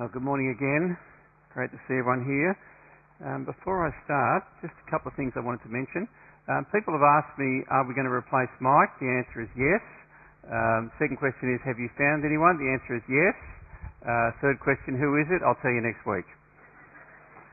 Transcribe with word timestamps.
Oh, 0.00 0.08
good 0.08 0.24
morning 0.24 0.48
again. 0.48 0.96
Great 1.52 1.68
to 1.76 1.80
see 1.84 2.00
everyone 2.00 2.24
here. 2.24 2.56
Um, 3.20 3.44
before 3.44 3.84
I 3.84 3.92
start, 4.08 4.48
just 4.64 4.72
a 4.72 4.86
couple 4.88 5.12
of 5.12 5.14
things 5.20 5.36
I 5.36 5.44
wanted 5.44 5.60
to 5.60 5.68
mention. 5.68 6.08
Um, 6.48 6.64
people 6.72 6.96
have 6.96 7.04
asked 7.04 7.36
me, 7.36 7.68
are 7.68 7.84
we 7.84 7.92
going 7.92 8.08
to 8.08 8.16
replace 8.16 8.48
Mike? 8.64 8.88
The 8.96 9.12
answer 9.12 9.44
is 9.44 9.52
yes. 9.60 9.84
Um, 10.48 10.88
second 10.96 11.20
question 11.20 11.52
is, 11.52 11.60
have 11.68 11.76
you 11.76 11.92
found 12.00 12.24
anyone? 12.24 12.56
The 12.56 12.72
answer 12.72 12.96
is 12.96 13.04
yes. 13.12 13.36
Uh, 14.00 14.32
third 14.40 14.56
question, 14.64 14.96
who 14.96 15.20
is 15.20 15.28
it? 15.28 15.44
I'll 15.44 15.60
tell 15.60 15.68
you 15.68 15.84
next 15.84 16.00
week. 16.08 16.24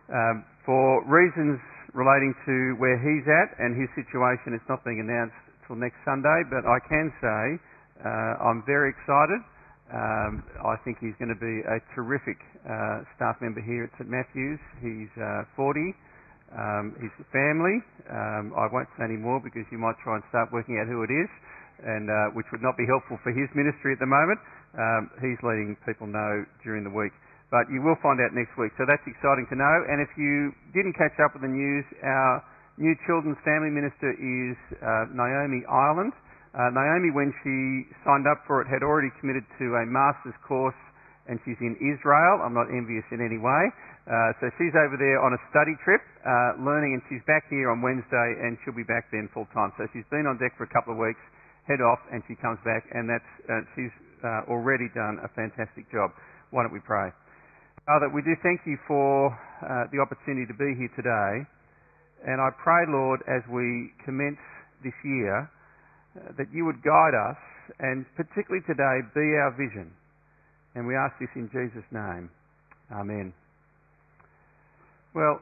Um, 0.08 0.48
for 0.64 1.04
reasons 1.04 1.60
relating 1.92 2.32
to 2.48 2.80
where 2.80 2.96
he's 2.96 3.28
at 3.28 3.60
and 3.60 3.76
his 3.76 3.92
situation, 3.92 4.56
it's 4.56 4.72
not 4.72 4.88
being 4.88 5.04
announced 5.04 5.36
till 5.68 5.76
next 5.76 6.00
Sunday, 6.08 6.48
but 6.48 6.64
I 6.64 6.80
can 6.88 7.12
say 7.20 7.60
uh, 8.08 8.40
I'm 8.40 8.64
very 8.64 8.96
excited. 8.96 9.44
Um, 9.88 10.44
I 10.68 10.76
think 10.84 11.00
he's 11.00 11.16
going 11.16 11.32
to 11.32 11.40
be 11.40 11.64
a 11.64 11.80
terrific 11.96 12.36
uh, 12.68 13.08
staff 13.16 13.40
member 13.40 13.64
here 13.64 13.88
at 13.88 13.92
St 13.96 14.12
Matthew's. 14.12 14.60
He's 14.84 15.12
uh, 15.16 15.48
40. 15.56 15.96
Um, 16.48 16.96
his 17.04 17.12
family. 17.36 17.84
Um, 18.08 18.56
I 18.56 18.72
won't 18.72 18.88
say 18.96 19.04
any 19.04 19.20
more 19.20 19.44
because 19.44 19.68
you 19.68 19.76
might 19.76 20.00
try 20.00 20.16
and 20.16 20.24
start 20.32 20.48
working 20.56 20.80
out 20.80 20.88
who 20.88 21.04
it 21.04 21.12
is, 21.12 21.28
and 21.84 22.08
uh, 22.08 22.32
which 22.40 22.48
would 22.56 22.64
not 22.64 22.80
be 22.80 22.88
helpful 22.88 23.20
for 23.20 23.36
his 23.36 23.52
ministry 23.52 23.92
at 23.92 24.00
the 24.00 24.08
moment. 24.08 24.40
Um, 24.72 25.12
he's 25.20 25.40
letting 25.44 25.76
people 25.84 26.08
know 26.08 26.48
during 26.64 26.88
the 26.88 26.92
week, 26.92 27.12
but 27.52 27.68
you 27.68 27.84
will 27.84 28.00
find 28.00 28.24
out 28.24 28.32
next 28.32 28.56
week. 28.56 28.72
So 28.80 28.88
that's 28.88 29.04
exciting 29.04 29.44
to 29.52 29.60
know. 29.60 29.76
And 29.92 30.00
if 30.00 30.12
you 30.16 30.56
didn't 30.72 30.96
catch 30.96 31.20
up 31.20 31.36
with 31.36 31.44
the 31.44 31.52
news, 31.52 31.84
our 32.00 32.44
new 32.80 32.96
children's 33.04 33.40
family 33.44 33.72
minister 33.72 34.16
is 34.16 34.56
uh, 34.80 35.12
Naomi 35.12 35.68
Ireland. 35.68 36.16
Uh, 36.58 36.74
Naomi, 36.74 37.14
when 37.14 37.30
she 37.46 37.86
signed 38.02 38.26
up 38.26 38.42
for 38.50 38.66
it, 38.66 38.68
had 38.68 38.82
already 38.82 39.14
committed 39.22 39.46
to 39.62 39.78
a 39.78 39.86
master's 39.86 40.34
course, 40.42 40.74
and 41.30 41.38
she's 41.46 41.60
in 41.62 41.78
Israel. 41.78 42.42
I'm 42.42 42.58
not 42.58 42.66
envious 42.74 43.06
in 43.14 43.22
any 43.22 43.38
way. 43.38 43.64
Uh, 44.10 44.34
so 44.42 44.50
she's 44.58 44.74
over 44.74 44.98
there 44.98 45.22
on 45.22 45.38
a 45.38 45.42
study 45.54 45.78
trip, 45.86 46.02
uh, 46.26 46.58
learning, 46.58 46.98
and 46.98 47.02
she's 47.06 47.22
back 47.30 47.46
here 47.54 47.70
on 47.70 47.86
Wednesday, 47.86 48.42
and 48.42 48.58
she'll 48.66 48.74
be 48.74 48.88
back 48.90 49.06
then 49.14 49.30
full 49.38 49.46
time. 49.54 49.70
So 49.78 49.86
she's 49.94 50.08
been 50.10 50.26
on 50.26 50.42
deck 50.42 50.58
for 50.58 50.66
a 50.66 50.72
couple 50.74 50.98
of 50.98 51.00
weeks, 51.00 51.22
head 51.70 51.78
off, 51.78 52.02
and 52.10 52.26
she 52.26 52.34
comes 52.42 52.58
back, 52.66 52.90
and 52.90 53.06
that's 53.06 53.32
uh, 53.46 53.62
she's 53.78 53.94
uh, 54.26 54.50
already 54.50 54.90
done 54.98 55.22
a 55.22 55.30
fantastic 55.38 55.86
job. 55.94 56.10
Why 56.50 56.66
don't 56.66 56.74
we 56.74 56.82
pray? 56.82 57.14
Father, 57.86 58.10
we 58.10 58.26
do 58.26 58.34
thank 58.42 58.66
you 58.66 58.82
for 58.90 59.30
uh, 59.62 59.86
the 59.94 60.02
opportunity 60.02 60.50
to 60.50 60.58
be 60.58 60.74
here 60.74 60.90
today, 60.98 61.46
and 62.26 62.42
I 62.42 62.50
pray, 62.58 62.90
Lord, 62.90 63.22
as 63.30 63.46
we 63.46 63.94
commence 64.08 64.42
this 64.82 64.96
year 65.06 65.52
that 66.38 66.48
you 66.54 66.66
would 66.66 66.82
guide 66.84 67.16
us 67.16 67.38
and 67.80 68.06
particularly 68.16 68.64
today 68.66 69.04
be 69.14 69.28
our 69.38 69.52
vision. 69.52 69.92
And 70.76 70.88
we 70.88 70.96
ask 70.96 71.14
this 71.20 71.30
in 71.36 71.50
Jesus' 71.50 71.86
name. 71.92 72.30
Amen. 72.92 73.34
Well, 75.14 75.42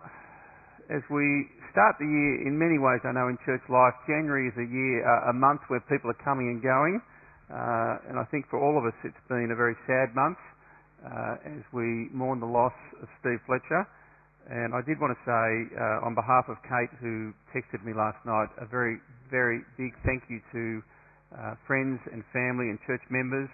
as 0.89 1.01
we 1.09 1.49
start 1.71 1.99
the 1.99 2.07
year, 2.07 2.47
in 2.47 2.55
many 2.55 2.79
ways, 2.79 3.03
I 3.03 3.11
know 3.11 3.27
in 3.27 3.37
church 3.43 3.61
life, 3.67 3.93
January 4.07 4.47
is 4.47 4.55
a 4.55 4.63
year, 4.63 5.03
uh, 5.03 5.31
a 5.31 5.35
month 5.35 5.61
where 5.67 5.83
people 5.91 6.09
are 6.09 6.21
coming 6.23 6.47
and 6.47 6.63
going. 6.63 7.01
Uh, 7.51 8.09
and 8.09 8.17
I 8.17 8.25
think 8.31 8.47
for 8.49 8.57
all 8.57 8.77
of 8.79 8.85
us, 8.87 8.95
it's 9.03 9.25
been 9.27 9.51
a 9.51 9.57
very 9.57 9.75
sad 9.85 10.15
month 10.15 10.39
uh, 11.03 11.59
as 11.59 11.61
we 11.73 12.09
mourn 12.15 12.39
the 12.39 12.49
loss 12.49 12.73
of 13.01 13.07
Steve 13.19 13.43
Fletcher. 13.45 13.85
And 14.49 14.73
I 14.73 14.81
did 14.85 15.01
want 15.01 15.13
to 15.13 15.21
say, 15.25 15.45
uh, 15.73 16.05
on 16.05 16.13
behalf 16.13 16.45
of 16.49 16.57
Kate, 16.65 16.93
who 17.01 17.33
texted 17.49 17.81
me 17.83 17.93
last 17.93 18.21
night, 18.25 18.49
a 18.61 18.65
very, 18.65 19.01
very 19.31 19.61
big 19.77 19.93
thank 20.05 20.23
you 20.29 20.39
to 20.51 20.81
uh, 21.33 21.53
friends 21.67 21.99
and 22.11 22.23
family 22.31 22.69
and 22.69 22.79
church 22.85 23.01
members 23.09 23.49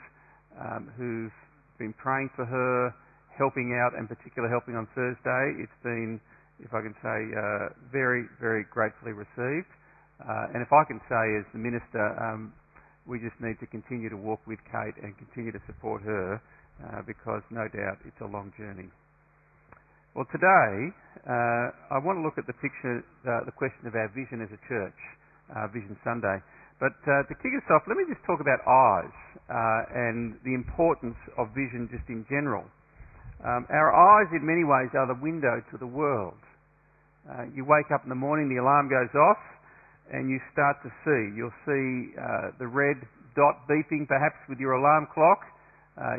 um, 0.59 0.91
who've 0.97 1.33
been 1.80 1.94
praying 1.97 2.30
for 2.36 2.45
her, 2.45 2.94
helping 3.38 3.73
out, 3.73 3.97
and 3.97 4.08
particularly 4.08 4.52
helping 4.52 4.75
on 4.75 4.88
Thursday. 4.94 5.63
It's 5.63 5.80
been, 5.81 6.19
if 6.59 6.73
I 6.73 6.81
can 6.86 6.94
say, 7.02 7.17
uh, 7.33 7.73
very, 7.91 8.28
very 8.39 8.66
gratefully 8.69 9.13
received. 9.13 9.72
Uh, 10.22 10.53
and 10.53 10.62
if 10.62 10.69
I 10.69 10.85
can 10.85 11.01
say, 11.09 11.23
as 11.41 11.45
the 11.56 11.57
minister, 11.57 12.06
um, 12.22 12.53
we 13.09 13.18
just 13.18 13.34
need 13.41 13.57
to 13.59 13.68
continue 13.68 14.09
to 14.13 14.18
walk 14.18 14.45
with 14.45 14.62
Kate 14.69 14.94
and 15.01 15.18
continue 15.18 15.51
to 15.51 15.62
support 15.66 16.06
her 16.06 16.38
uh, 16.85 17.01
because 17.07 17.41
no 17.50 17.66
doubt 17.66 17.97
it's 18.06 18.22
a 18.22 18.29
long 18.29 18.53
journey. 18.57 18.94
Well, 20.13 20.28
today 20.29 20.94
uh, 21.25 21.95
I 21.95 21.97
want 22.03 22.19
to 22.19 22.24
look 22.24 22.38
at 22.38 22.45
the 22.45 22.57
picture, 22.62 23.01
uh, 23.25 23.47
the 23.47 23.56
question 23.56 23.88
of 23.88 23.95
our 23.95 24.12
vision 24.13 24.44
as 24.44 24.51
a 24.53 24.62
church, 24.69 25.00
uh, 25.56 25.67
Vision 25.69 25.95
Sunday. 26.03 26.39
But 26.79 26.97
uh, 27.06 27.29
to 27.29 27.34
kick 27.38 27.53
us 27.53 27.67
off, 27.69 27.85
let 27.85 27.95
me 27.95 28.03
just 28.09 28.23
talk 28.25 28.41
about 28.41 28.57
eyes 28.66 29.16
uh, 29.45 30.09
and 30.09 30.34
the 30.41 30.57
importance 30.57 31.17
of 31.38 31.53
vision 31.53 31.85
just 31.94 32.07
in 32.09 32.25
general. 32.25 32.66
Um, 33.45 33.69
our 33.69 33.94
eyes, 33.94 34.29
in 34.34 34.41
many 34.41 34.66
ways, 34.66 34.89
are 34.97 35.06
the 35.06 35.17
window 35.22 35.62
to 35.72 35.75
the 35.78 35.88
world. 35.89 36.38
Uh, 37.29 37.45
you 37.53 37.66
wake 37.66 37.94
up 37.94 38.01
in 38.01 38.09
the 38.09 38.17
morning, 38.17 38.50
the 38.50 38.57
alarm 38.57 38.89
goes 38.89 39.13
off, 39.13 39.41
and 40.09 40.29
you 40.29 40.41
start 40.53 40.81
to 40.81 40.89
see. 41.06 41.22
You'll 41.38 41.53
see 41.69 42.18
the 42.57 42.66
red 42.66 42.97
dot 43.38 43.69
beeping, 43.69 44.09
perhaps 44.09 44.41
with 44.50 44.57
your 44.57 44.73
alarm 44.73 45.07
clock. 45.13 45.45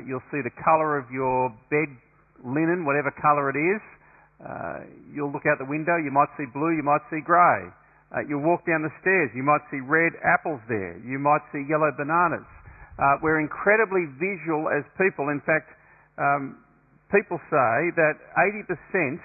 you'll 0.06 0.24
see 0.30 0.40
the 0.46 0.54
colour 0.62 0.96
of 0.96 1.10
your 1.10 1.50
bed 1.70 1.90
linen, 2.44 2.84
whatever 2.84 3.10
colour 3.18 3.50
it 3.50 3.58
is. 3.58 3.82
Uh, 4.42 4.82
you'll 5.14 5.30
look 5.30 5.46
out 5.46 5.58
the 5.58 5.70
window, 5.70 5.94
you 6.02 6.10
might 6.10 6.30
see 6.34 6.46
blue, 6.50 6.74
you 6.74 6.82
might 6.82 7.02
see 7.10 7.22
grey. 7.22 7.70
Uh, 8.12 8.20
you'll 8.28 8.44
walk 8.44 8.60
down 8.68 8.84
the 8.84 8.92
stairs, 9.00 9.32
you 9.32 9.42
might 9.42 9.64
see 9.72 9.80
red 9.80 10.12
apples 10.20 10.60
there, 10.68 11.00
you 11.00 11.16
might 11.16 11.40
see 11.48 11.64
yellow 11.64 11.88
bananas. 11.96 12.44
Uh, 13.00 13.16
we're 13.24 13.40
incredibly 13.40 14.04
visual 14.20 14.68
as 14.68 14.84
people. 15.00 15.32
In 15.32 15.40
fact, 15.48 15.72
um, 16.20 16.60
people 17.08 17.40
say 17.48 17.88
that 17.96 18.20
80% 18.36 19.16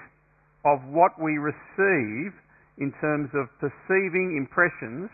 of 0.64 0.80
what 0.88 1.12
we 1.20 1.36
receive 1.36 2.32
in 2.80 2.92
terms 3.00 3.28
of 3.36 3.52
perceiving 3.60 4.40
impressions 4.40 5.10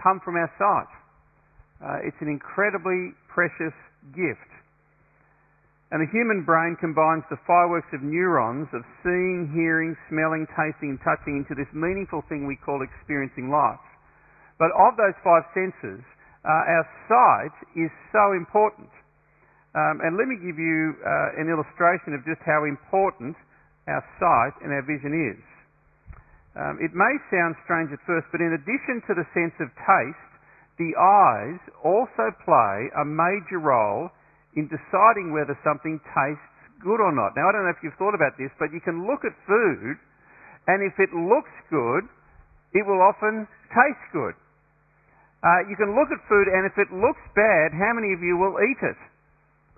come 0.00 0.20
from 0.24 0.36
our 0.40 0.50
sight. 0.56 0.92
Uh, 1.84 2.06
it's 2.08 2.16
an 2.20 2.28
incredibly 2.28 3.12
precious 3.28 3.76
gift. 4.16 4.50
And 5.94 6.02
the 6.02 6.10
human 6.10 6.42
brain 6.42 6.74
combines 6.82 7.22
the 7.30 7.38
fireworks 7.46 7.86
of 7.94 8.02
neurons 8.02 8.66
of 8.74 8.82
seeing, 9.06 9.46
hearing, 9.54 9.94
smelling, 10.10 10.42
tasting, 10.50 10.98
and 10.98 11.00
touching 11.06 11.38
into 11.38 11.54
this 11.54 11.70
meaningful 11.70 12.26
thing 12.26 12.50
we 12.50 12.58
call 12.58 12.82
experiencing 12.82 13.46
life. 13.46 13.78
But 14.58 14.74
of 14.74 14.98
those 14.98 15.14
five 15.22 15.46
senses, 15.54 16.02
uh, 16.42 16.50
our 16.50 16.86
sight 17.06 17.54
is 17.78 17.94
so 18.10 18.34
important. 18.34 18.90
Um, 19.78 20.02
and 20.02 20.18
let 20.18 20.26
me 20.26 20.34
give 20.42 20.58
you 20.58 20.98
uh, 20.98 21.38
an 21.38 21.46
illustration 21.46 22.10
of 22.10 22.26
just 22.26 22.42
how 22.42 22.66
important 22.66 23.38
our 23.86 24.02
sight 24.18 24.66
and 24.66 24.74
our 24.74 24.82
vision 24.82 25.14
is. 25.14 25.42
Um, 26.58 26.82
it 26.82 26.90
may 26.90 27.14
sound 27.30 27.54
strange 27.62 27.94
at 27.94 28.02
first, 28.02 28.26
but 28.34 28.42
in 28.42 28.50
addition 28.50 28.98
to 29.06 29.14
the 29.14 29.26
sense 29.30 29.54
of 29.62 29.70
taste, 29.78 30.32
the 30.74 30.90
eyes 30.98 31.62
also 31.86 32.34
play 32.42 32.90
a 32.98 33.06
major 33.06 33.62
role 33.62 34.10
in 34.54 34.70
deciding 34.70 35.34
whether 35.34 35.58
something 35.66 35.98
tastes 36.14 36.54
good 36.82 37.00
or 37.00 37.10
not. 37.10 37.34
Now, 37.34 37.48
I 37.48 37.52
don't 37.52 37.64
know 37.66 37.74
if 37.74 37.82
you've 37.82 37.98
thought 37.98 38.14
about 38.14 38.38
this, 38.38 38.50
but 38.58 38.70
you 38.70 38.80
can 38.80 39.06
look 39.06 39.24
at 39.26 39.34
food, 39.46 39.96
and 40.66 40.82
if 40.84 40.94
it 41.00 41.10
looks 41.12 41.52
good, 41.70 42.06
it 42.74 42.82
will 42.86 43.02
often 43.02 43.46
taste 43.70 44.06
good. 44.12 44.34
Uh, 45.44 45.60
you 45.68 45.76
can 45.76 45.92
look 45.92 46.08
at 46.08 46.20
food, 46.24 46.48
and 46.48 46.64
if 46.64 46.76
it 46.80 46.88
looks 46.88 47.20
bad, 47.36 47.76
how 47.76 47.92
many 47.92 48.16
of 48.16 48.20
you 48.24 48.36
will 48.40 48.56
eat 48.64 48.80
it? 48.80 48.96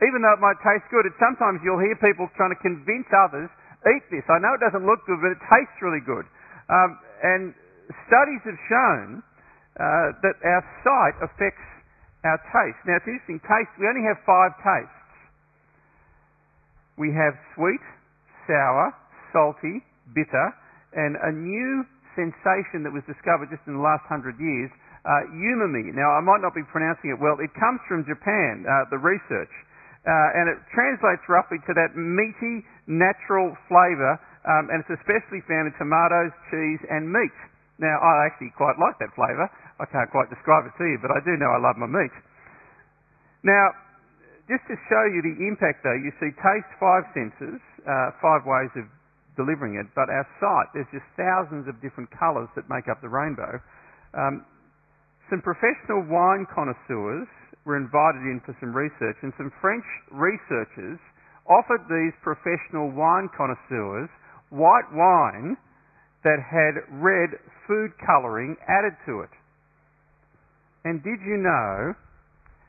Even 0.04 0.22
though 0.22 0.36
it 0.36 0.42
might 0.44 0.60
taste 0.62 0.86
good, 0.92 1.08
sometimes 1.16 1.58
you'll 1.64 1.80
hear 1.80 1.96
people 1.98 2.28
trying 2.36 2.52
to 2.52 2.60
convince 2.60 3.08
others, 3.10 3.48
eat 3.88 4.04
this. 4.12 4.22
I 4.28 4.38
know 4.38 4.54
it 4.54 4.62
doesn't 4.62 4.84
look 4.84 5.02
good, 5.08 5.18
but 5.24 5.32
it 5.32 5.42
tastes 5.48 5.78
really 5.80 6.04
good. 6.04 6.28
Um, 6.68 6.90
and 7.24 7.42
studies 8.06 8.42
have 8.44 8.60
shown 8.68 9.06
uh, 9.80 10.08
that 10.22 10.36
our 10.44 10.62
sight 10.84 11.16
affects 11.22 11.64
our 12.24 12.38
taste. 12.52 12.80
Now 12.88 12.96
it's 12.96 13.08
interesting, 13.08 13.40
taste, 13.44 13.72
we 13.76 13.84
only 13.84 14.06
have 14.06 14.16
five 14.24 14.56
tastes. 14.62 15.04
We 16.96 17.12
have 17.12 17.36
sweet, 17.52 17.84
sour, 18.48 18.94
salty, 19.34 19.84
bitter, 20.16 20.48
and 20.96 21.20
a 21.20 21.32
new 21.32 21.84
sensation 22.16 22.80
that 22.88 22.92
was 22.94 23.04
discovered 23.04 23.52
just 23.52 23.60
in 23.68 23.76
the 23.76 23.84
last 23.84 24.08
hundred 24.08 24.40
years, 24.40 24.72
uh, 25.04 25.28
umami. 25.28 25.92
Now 25.92 26.16
I 26.16 26.24
might 26.24 26.40
not 26.40 26.56
be 26.56 26.64
pronouncing 26.72 27.12
it 27.12 27.18
well. 27.20 27.36
It 27.36 27.52
comes 27.52 27.84
from 27.84 28.08
Japan, 28.08 28.64
uh, 28.64 28.88
the 28.88 28.96
research. 28.96 29.52
Uh, 30.06 30.38
and 30.38 30.46
it 30.46 30.58
translates 30.70 31.26
roughly 31.26 31.58
to 31.66 31.74
that 31.74 31.98
meaty, 31.98 32.62
natural 32.86 33.50
flavour, 33.66 34.14
um, 34.46 34.70
and 34.70 34.78
it's 34.78 34.94
especially 35.02 35.42
found 35.50 35.66
in 35.66 35.74
tomatoes, 35.74 36.30
cheese, 36.46 36.78
and 36.86 37.10
meat. 37.10 37.34
Now, 37.82 37.98
I 37.98 38.30
actually 38.30 38.54
quite 38.54 38.78
like 38.78 38.96
that 39.02 39.10
flavour. 39.18 39.50
I 39.78 39.84
can't 39.86 40.08
quite 40.10 40.32
describe 40.32 40.64
it 40.64 40.74
to 40.80 40.84
you, 40.84 40.98
but 41.00 41.12
I 41.12 41.20
do 41.20 41.36
know 41.36 41.52
I 41.52 41.60
love 41.60 41.76
my 41.76 41.88
meat. 41.88 42.14
Now, 43.44 43.76
just 44.48 44.64
to 44.70 44.76
show 44.88 45.04
you 45.10 45.20
the 45.20 45.36
impact 45.44 45.82
though, 45.84 45.98
you 45.98 46.14
see 46.22 46.32
taste, 46.38 46.70
five 46.80 47.04
senses, 47.12 47.60
uh, 47.84 48.16
five 48.22 48.46
ways 48.46 48.72
of 48.78 48.86
delivering 49.36 49.76
it, 49.76 49.86
but 49.92 50.08
our 50.08 50.24
sight, 50.40 50.72
there's 50.72 50.88
just 50.94 51.04
thousands 51.18 51.68
of 51.68 51.76
different 51.84 52.08
colours 52.14 52.48
that 52.56 52.64
make 52.72 52.88
up 52.88 53.04
the 53.04 53.10
rainbow. 53.12 53.60
Um, 54.16 54.46
some 55.28 55.42
professional 55.42 56.06
wine 56.08 56.46
connoisseurs 56.48 57.28
were 57.66 57.76
invited 57.76 58.22
in 58.24 58.40
for 58.46 58.56
some 58.62 58.72
research, 58.72 59.18
and 59.20 59.34
some 59.36 59.52
French 59.60 59.84
researchers 60.08 60.96
offered 61.50 61.84
these 61.90 62.14
professional 62.22 62.90
wine 62.94 63.28
connoisseurs 63.36 64.08
white 64.50 64.86
wine 64.94 65.56
that 66.22 66.38
had 66.38 66.82
red 67.02 67.34
food 67.66 67.90
colouring 68.02 68.56
added 68.66 68.94
to 69.06 69.20
it. 69.20 69.30
And 70.86 71.02
did 71.02 71.18
you 71.26 71.42
know 71.42 71.98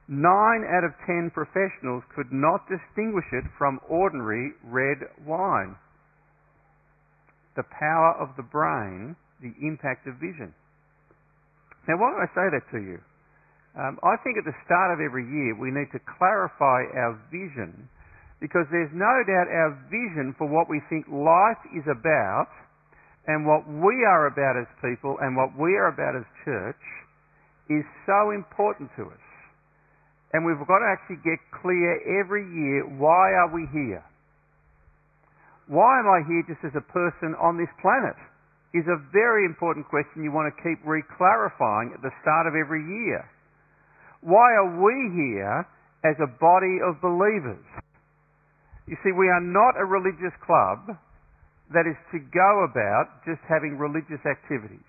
nine 0.09 0.65
out 0.65 0.81
of 0.81 0.97
ten 1.05 1.29
professionals 1.29 2.01
could 2.17 2.33
not 2.33 2.65
distinguish 2.65 3.29
it 3.29 3.45
from 3.61 3.77
ordinary 3.85 4.57
red 4.65 5.05
wine? 5.21 5.77
The 7.53 7.69
power 7.69 8.17
of 8.17 8.33
the 8.33 8.41
brain, 8.41 9.13
the 9.37 9.53
impact 9.61 10.09
of 10.09 10.17
vision. 10.17 10.49
Now, 11.85 12.01
why 12.01 12.09
do 12.09 12.17
I 12.25 12.29
say 12.33 12.47
that 12.57 12.65
to 12.73 12.81
you? 12.81 12.97
Um, 13.77 14.01
I 14.01 14.17
think 14.25 14.41
at 14.41 14.49
the 14.49 14.57
start 14.65 14.97
of 14.97 14.99
every 14.99 15.29
year 15.29 15.53
we 15.53 15.69
need 15.69 15.93
to 15.93 16.01
clarify 16.17 16.89
our 16.97 17.21
vision 17.29 17.85
because 18.41 18.65
there's 18.73 18.93
no 18.97 19.13
doubt 19.29 19.45
our 19.45 19.77
vision 19.93 20.33
for 20.41 20.49
what 20.49 20.65
we 20.65 20.81
think 20.89 21.05
life 21.05 21.61
is 21.69 21.85
about 21.85 22.49
and 23.29 23.45
what 23.45 23.61
we 23.69 23.93
are 24.09 24.25
about 24.25 24.57
as 24.57 24.65
people 24.81 25.21
and 25.21 25.37
what 25.37 25.53
we 25.53 25.77
are 25.77 25.93
about 25.93 26.17
as 26.17 26.25
church 26.41 26.81
is 27.69 27.85
so 28.05 28.31
important 28.31 28.89
to 28.97 29.07
us. 29.07 29.25
And 30.33 30.43
we've 30.43 30.59
got 30.67 30.83
to 30.83 30.89
actually 30.91 31.23
get 31.23 31.39
clear 31.55 32.03
every 32.19 32.43
year 32.43 32.83
why 32.99 33.31
are 33.31 33.51
we 33.51 33.67
here? 33.71 34.03
Why 35.67 35.99
am 35.99 36.07
I 36.07 36.23
here 36.27 36.43
just 36.47 36.63
as 36.63 36.75
a 36.75 36.85
person 36.91 37.35
on 37.39 37.59
this 37.59 37.71
planet? 37.83 38.15
Is 38.75 38.87
a 38.87 38.99
very 39.11 39.47
important 39.47 39.87
question 39.87 40.23
you 40.23 40.31
want 40.31 40.51
to 40.51 40.55
keep 40.59 40.79
re-clarifying 40.83 41.95
at 41.95 42.03
the 42.03 42.11
start 42.21 42.47
of 42.47 42.53
every 42.55 42.83
year. 42.83 43.23
Why 44.21 44.47
are 44.59 44.75
we 44.79 44.95
here 45.15 45.63
as 46.03 46.15
a 46.19 46.27
body 46.27 46.83
of 46.83 46.99
believers? 46.99 47.63
You 48.87 48.95
see, 49.03 49.11
we 49.15 49.27
are 49.27 49.43
not 49.43 49.79
a 49.79 49.87
religious 49.87 50.35
club 50.43 50.95
that 51.71 51.87
is 51.87 51.99
to 52.15 52.19
go 52.31 52.63
about 52.63 53.23
just 53.27 53.43
having 53.47 53.75
religious 53.79 54.23
activities. 54.23 54.87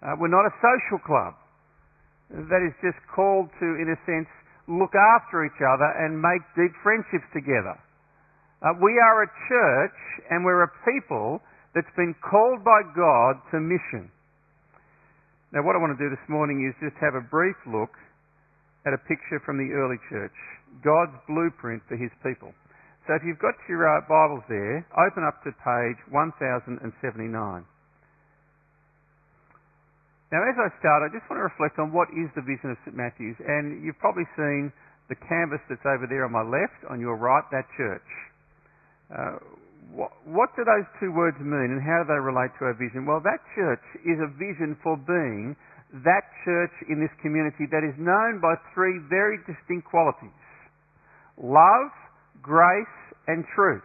Uh, 0.00 0.16
we're 0.20 0.32
not 0.32 0.44
a 0.44 0.54
social 0.60 1.00
club 1.04 1.32
that 2.32 2.64
is 2.64 2.72
just 2.80 2.96
called 3.12 3.52
to, 3.60 3.66
in 3.76 3.92
a 3.92 3.98
sense, 4.08 4.28
look 4.64 4.96
after 4.96 5.44
each 5.44 5.60
other 5.60 5.88
and 6.00 6.16
make 6.16 6.40
deep 6.56 6.72
friendships 6.80 7.28
together. 7.36 7.76
Uh, 8.62 8.72
we 8.80 8.96
are 8.96 9.26
a 9.26 9.30
church 9.50 9.98
and 10.30 10.44
we're 10.44 10.64
a 10.64 10.72
people 10.86 11.42
that's 11.74 11.92
been 11.96 12.14
called 12.24 12.64
by 12.64 12.80
God 12.96 13.36
to 13.52 13.60
mission. 13.60 14.08
Now, 15.52 15.60
what 15.66 15.76
I 15.76 15.82
want 15.84 15.92
to 15.92 16.00
do 16.00 16.08
this 16.08 16.24
morning 16.32 16.64
is 16.64 16.72
just 16.80 16.96
have 17.04 17.12
a 17.12 17.24
brief 17.28 17.56
look 17.68 17.92
at 18.88 18.96
a 18.96 19.00
picture 19.04 19.36
from 19.44 19.60
the 19.60 19.68
early 19.76 20.00
church, 20.08 20.32
God's 20.80 21.12
blueprint 21.28 21.84
for 21.88 21.96
his 22.00 22.10
people. 22.24 22.56
So 23.06 23.18
if 23.18 23.22
you've 23.26 23.42
got 23.42 23.58
your 23.68 23.84
uh, 23.84 24.00
Bibles 24.08 24.46
there, 24.48 24.86
open 24.94 25.26
up 25.26 25.42
to 25.44 25.50
page 25.52 25.98
1079. 26.08 27.66
Now, 30.32 30.40
as 30.48 30.56
I 30.56 30.72
start, 30.80 31.04
I 31.04 31.12
just 31.12 31.28
want 31.28 31.44
to 31.44 31.46
reflect 31.46 31.76
on 31.76 31.92
what 31.92 32.08
is 32.16 32.32
the 32.32 32.40
vision 32.40 32.72
of 32.72 32.80
St 32.88 32.96
Matthew's. 32.96 33.36
And 33.44 33.84
you've 33.84 34.00
probably 34.00 34.24
seen 34.32 34.72
the 35.12 35.18
canvas 35.28 35.60
that's 35.68 35.84
over 35.84 36.08
there 36.08 36.24
on 36.24 36.32
my 36.32 36.40
left, 36.40 36.88
on 36.88 37.04
your 37.04 37.20
right, 37.20 37.44
that 37.52 37.68
church. 37.76 38.08
Uh, 39.12 39.36
what, 39.92 40.08
what 40.24 40.48
do 40.56 40.64
those 40.64 40.88
two 40.96 41.12
words 41.12 41.36
mean 41.36 41.76
and 41.76 41.84
how 41.84 42.00
do 42.00 42.08
they 42.08 42.16
relate 42.16 42.48
to 42.56 42.64
our 42.64 42.72
vision? 42.72 43.04
Well, 43.04 43.20
that 43.20 43.44
church 43.52 43.84
is 44.08 44.16
a 44.24 44.32
vision 44.40 44.72
for 44.80 44.96
being 44.96 45.52
that 46.00 46.24
church 46.48 46.72
in 46.88 46.96
this 46.96 47.12
community 47.20 47.68
that 47.68 47.84
is 47.84 47.92
known 48.00 48.40
by 48.40 48.56
three 48.72 49.04
very 49.12 49.36
distinct 49.44 49.84
qualities 49.84 50.32
love, 51.36 51.92
grace, 52.40 52.96
and 53.28 53.44
truth. 53.52 53.84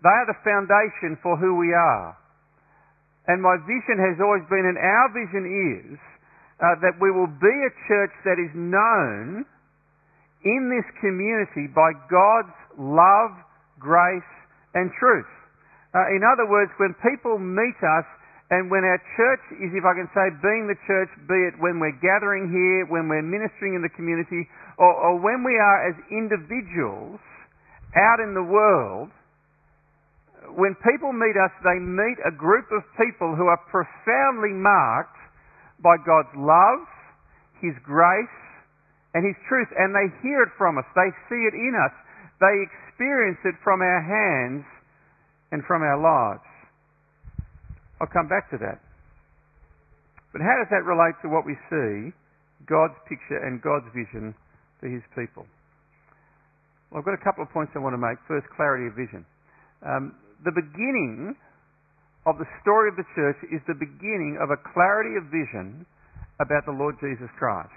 They 0.00 0.08
are 0.08 0.28
the 0.32 0.40
foundation 0.40 1.20
for 1.20 1.36
who 1.36 1.60
we 1.60 1.76
are. 1.76 2.16
And 3.26 3.40
my 3.40 3.56
vision 3.64 3.96
has 4.00 4.20
always 4.20 4.44
been, 4.52 4.68
and 4.68 4.76
our 4.76 5.08
vision 5.12 5.44
is, 5.48 5.96
uh, 6.60 6.76
that 6.84 7.00
we 7.00 7.10
will 7.10 7.30
be 7.40 7.56
a 7.64 7.72
church 7.88 8.14
that 8.24 8.36
is 8.36 8.52
known 8.52 9.44
in 10.44 10.62
this 10.68 10.84
community 11.00 11.72
by 11.72 11.90
God's 12.12 12.54
love, 12.76 13.32
grace, 13.80 14.32
and 14.76 14.92
truth. 15.00 15.30
Uh, 15.94 16.10
in 16.12 16.20
other 16.20 16.44
words, 16.44 16.70
when 16.76 16.92
people 17.00 17.38
meet 17.40 17.78
us, 17.80 18.06
and 18.52 18.68
when 18.68 18.84
our 18.84 19.00
church 19.16 19.40
is, 19.56 19.72
if 19.72 19.88
I 19.88 19.96
can 19.96 20.06
say, 20.12 20.28
being 20.44 20.68
the 20.68 20.76
church, 20.84 21.08
be 21.24 21.48
it 21.48 21.56
when 21.58 21.80
we're 21.80 21.96
gathering 22.04 22.52
here, 22.52 22.84
when 22.92 23.08
we're 23.08 23.24
ministering 23.24 23.72
in 23.72 23.80
the 23.80 23.90
community, 23.96 24.44
or, 24.76 24.92
or 24.92 25.12
when 25.16 25.42
we 25.42 25.56
are 25.56 25.88
as 25.88 25.96
individuals 26.12 27.18
out 27.96 28.20
in 28.20 28.36
the 28.36 28.44
world, 28.44 29.08
when 30.52 30.76
people 30.84 31.12
meet 31.12 31.36
us, 31.40 31.52
they 31.64 31.80
meet 31.80 32.18
a 32.26 32.34
group 32.34 32.68
of 32.72 32.84
people 33.00 33.32
who 33.32 33.48
are 33.48 33.60
profoundly 33.72 34.52
marked 34.52 35.16
by 35.80 35.96
God's 35.96 36.32
love, 36.36 36.84
His 37.60 37.74
grace, 37.82 38.38
and 39.16 39.24
His 39.24 39.36
truth. 39.48 39.68
And 39.76 39.96
they 39.96 40.12
hear 40.20 40.42
it 40.44 40.52
from 40.58 40.76
us. 40.76 40.84
They 40.92 41.10
see 41.28 41.42
it 41.48 41.54
in 41.56 41.72
us. 41.76 41.94
They 42.40 42.56
experience 42.66 43.40
it 43.44 43.56
from 43.64 43.80
our 43.80 44.02
hands 44.04 44.64
and 45.52 45.64
from 45.64 45.82
our 45.82 45.96
lives. 45.96 46.44
I'll 48.00 48.10
come 48.10 48.28
back 48.28 48.50
to 48.50 48.58
that. 48.58 48.82
But 50.34 50.42
how 50.42 50.58
does 50.58 50.66
that 50.74 50.82
relate 50.82 51.14
to 51.22 51.30
what 51.30 51.46
we 51.46 51.54
see, 51.70 52.10
God's 52.66 52.98
picture 53.08 53.38
and 53.38 53.62
God's 53.62 53.86
vision 53.94 54.34
for 54.80 54.90
his 54.90 55.02
people? 55.14 55.46
Well, 56.90 56.98
I've 56.98 57.06
got 57.06 57.14
a 57.14 57.22
couple 57.22 57.46
of 57.46 57.50
points 57.54 57.70
I 57.76 57.78
want 57.78 57.94
to 57.94 58.02
make. 58.02 58.18
First, 58.26 58.50
clarity 58.50 58.90
of 58.90 58.98
vision. 58.98 59.24
Um, 59.86 60.18
the 60.44 60.52
beginning 60.52 61.34
of 62.28 62.36
the 62.36 62.48
story 62.60 62.88
of 62.88 62.96
the 62.96 63.08
church 63.16 63.36
is 63.52 63.60
the 63.68 63.76
beginning 63.76 64.36
of 64.40 64.52
a 64.52 64.60
clarity 64.72 65.16
of 65.16 65.28
vision 65.28 65.84
about 66.40 66.64
the 66.64 66.72
Lord 66.72 66.96
Jesus 67.00 67.28
Christ. 67.36 67.72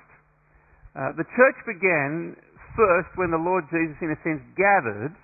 Uh, 0.95 1.11
the 1.15 1.27
church 1.35 1.57
began 1.67 2.35
first 2.75 3.11
when 3.15 3.31
the 3.31 3.39
Lord 3.39 3.67
Jesus, 3.71 3.95
in 4.01 4.11
a 4.11 4.19
sense, 4.23 4.43
gathered 4.55 5.15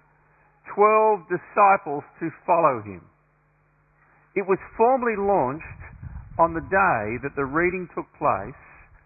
12 0.75 1.27
disciples 1.27 2.03
to 2.19 2.31
follow 2.45 2.81
him. 2.83 3.01
It 4.35 4.47
was 4.47 4.57
formally 4.77 5.15
launched 5.17 5.83
on 6.39 6.53
the 6.53 6.65
day 6.65 7.03
that 7.21 7.35
the 7.35 7.45
reading 7.45 7.87
took 7.93 8.09
place 8.17 8.57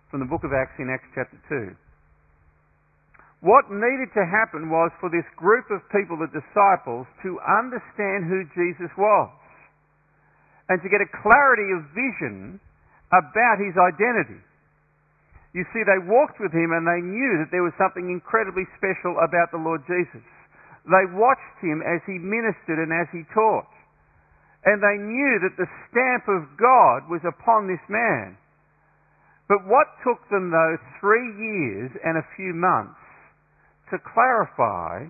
from 0.09 0.23
the 0.23 0.29
book 0.29 0.47
of 0.47 0.55
Acts 0.55 0.79
in 0.79 0.87
Acts 0.87 1.09
chapter 1.13 1.35
2. 1.49 1.75
What 3.41 3.69
needed 3.69 4.09
to 4.17 4.25
happen 4.25 4.69
was 4.73 4.89
for 4.97 5.13
this 5.13 5.27
group 5.37 5.69
of 5.69 5.85
people, 5.93 6.17
the 6.17 6.31
disciples, 6.33 7.05
to 7.21 7.37
understand 7.45 8.25
who 8.25 8.43
Jesus 8.57 8.89
was 8.97 9.29
and 10.67 10.81
to 10.81 10.89
get 10.89 10.99
a 10.99 11.09
clarity 11.21 11.69
of 11.77 11.85
vision 11.93 12.59
about 13.13 13.61
his 13.61 13.77
identity. 13.77 14.41
You 15.53 15.63
see, 15.71 15.85
they 15.85 16.01
walked 16.01 16.41
with 16.41 16.51
him 16.51 16.73
and 16.73 16.83
they 16.83 16.99
knew 16.99 17.39
that 17.39 17.53
there 17.53 17.63
was 17.63 17.73
something 17.77 18.09
incredibly 18.09 18.65
special 18.75 19.15
about 19.21 19.53
the 19.53 19.61
Lord 19.61 19.85
Jesus. 19.87 20.25
They 20.89 21.05
watched 21.13 21.57
him 21.61 21.85
as 21.85 22.01
he 22.03 22.19
ministered 22.19 22.81
and 22.83 22.91
as 22.91 23.07
he 23.13 23.23
taught 23.31 23.69
and 24.67 24.83
they 24.83 24.99
knew 24.99 25.39
that 25.47 25.55
the 25.55 25.71
stamp 25.87 26.27
of 26.27 26.43
God 26.59 27.07
was 27.07 27.23
upon 27.23 27.71
this 27.71 27.79
man. 27.87 28.35
But 29.47 29.63
what 29.63 29.87
took 30.03 30.19
them, 30.27 30.51
though, 30.51 30.75
three 30.99 31.31
years 31.39 31.95
and 32.03 32.19
a 32.19 32.29
few 32.35 32.51
months 32.51 32.99
to 33.91 33.97
clarify 34.01 35.07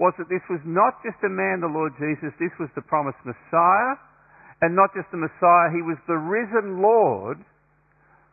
was 0.00 0.16
that 0.16 0.32
this 0.32 0.42
was 0.48 0.60
not 0.64 0.96
just 1.04 1.20
a 1.22 1.28
man, 1.28 1.60
the 1.60 1.68
Lord 1.68 1.92
Jesus, 2.00 2.32
this 2.40 2.52
was 2.56 2.72
the 2.72 2.80
promised 2.80 3.20
Messiah, 3.22 4.00
and 4.64 4.72
not 4.72 4.92
just 4.96 5.08
the 5.12 5.20
Messiah, 5.20 5.68
he 5.72 5.84
was 5.84 6.00
the 6.08 6.16
risen 6.16 6.80
Lord 6.80 7.36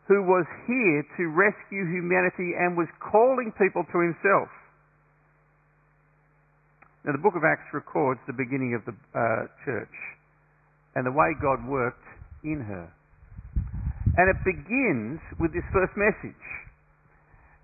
who 0.08 0.24
was 0.24 0.48
here 0.64 1.04
to 1.20 1.22
rescue 1.28 1.84
humanity 1.84 2.56
and 2.56 2.72
was 2.72 2.88
calling 2.96 3.52
people 3.60 3.84
to 3.92 3.98
himself. 4.00 4.48
Now, 7.04 7.12
the 7.12 7.20
book 7.20 7.36
of 7.36 7.44
Acts 7.44 7.68
records 7.72 8.20
the 8.26 8.32
beginning 8.32 8.72
of 8.72 8.84
the 8.88 8.96
uh, 9.12 9.48
church 9.64 9.96
and 10.96 11.04
the 11.04 11.12
way 11.12 11.36
God 11.40 11.60
worked 11.68 12.04
in 12.42 12.64
her. 12.64 12.88
And 14.16 14.26
it 14.32 14.40
begins 14.44 15.20
with 15.38 15.52
this 15.52 15.64
first 15.72 15.92
message. 15.94 16.44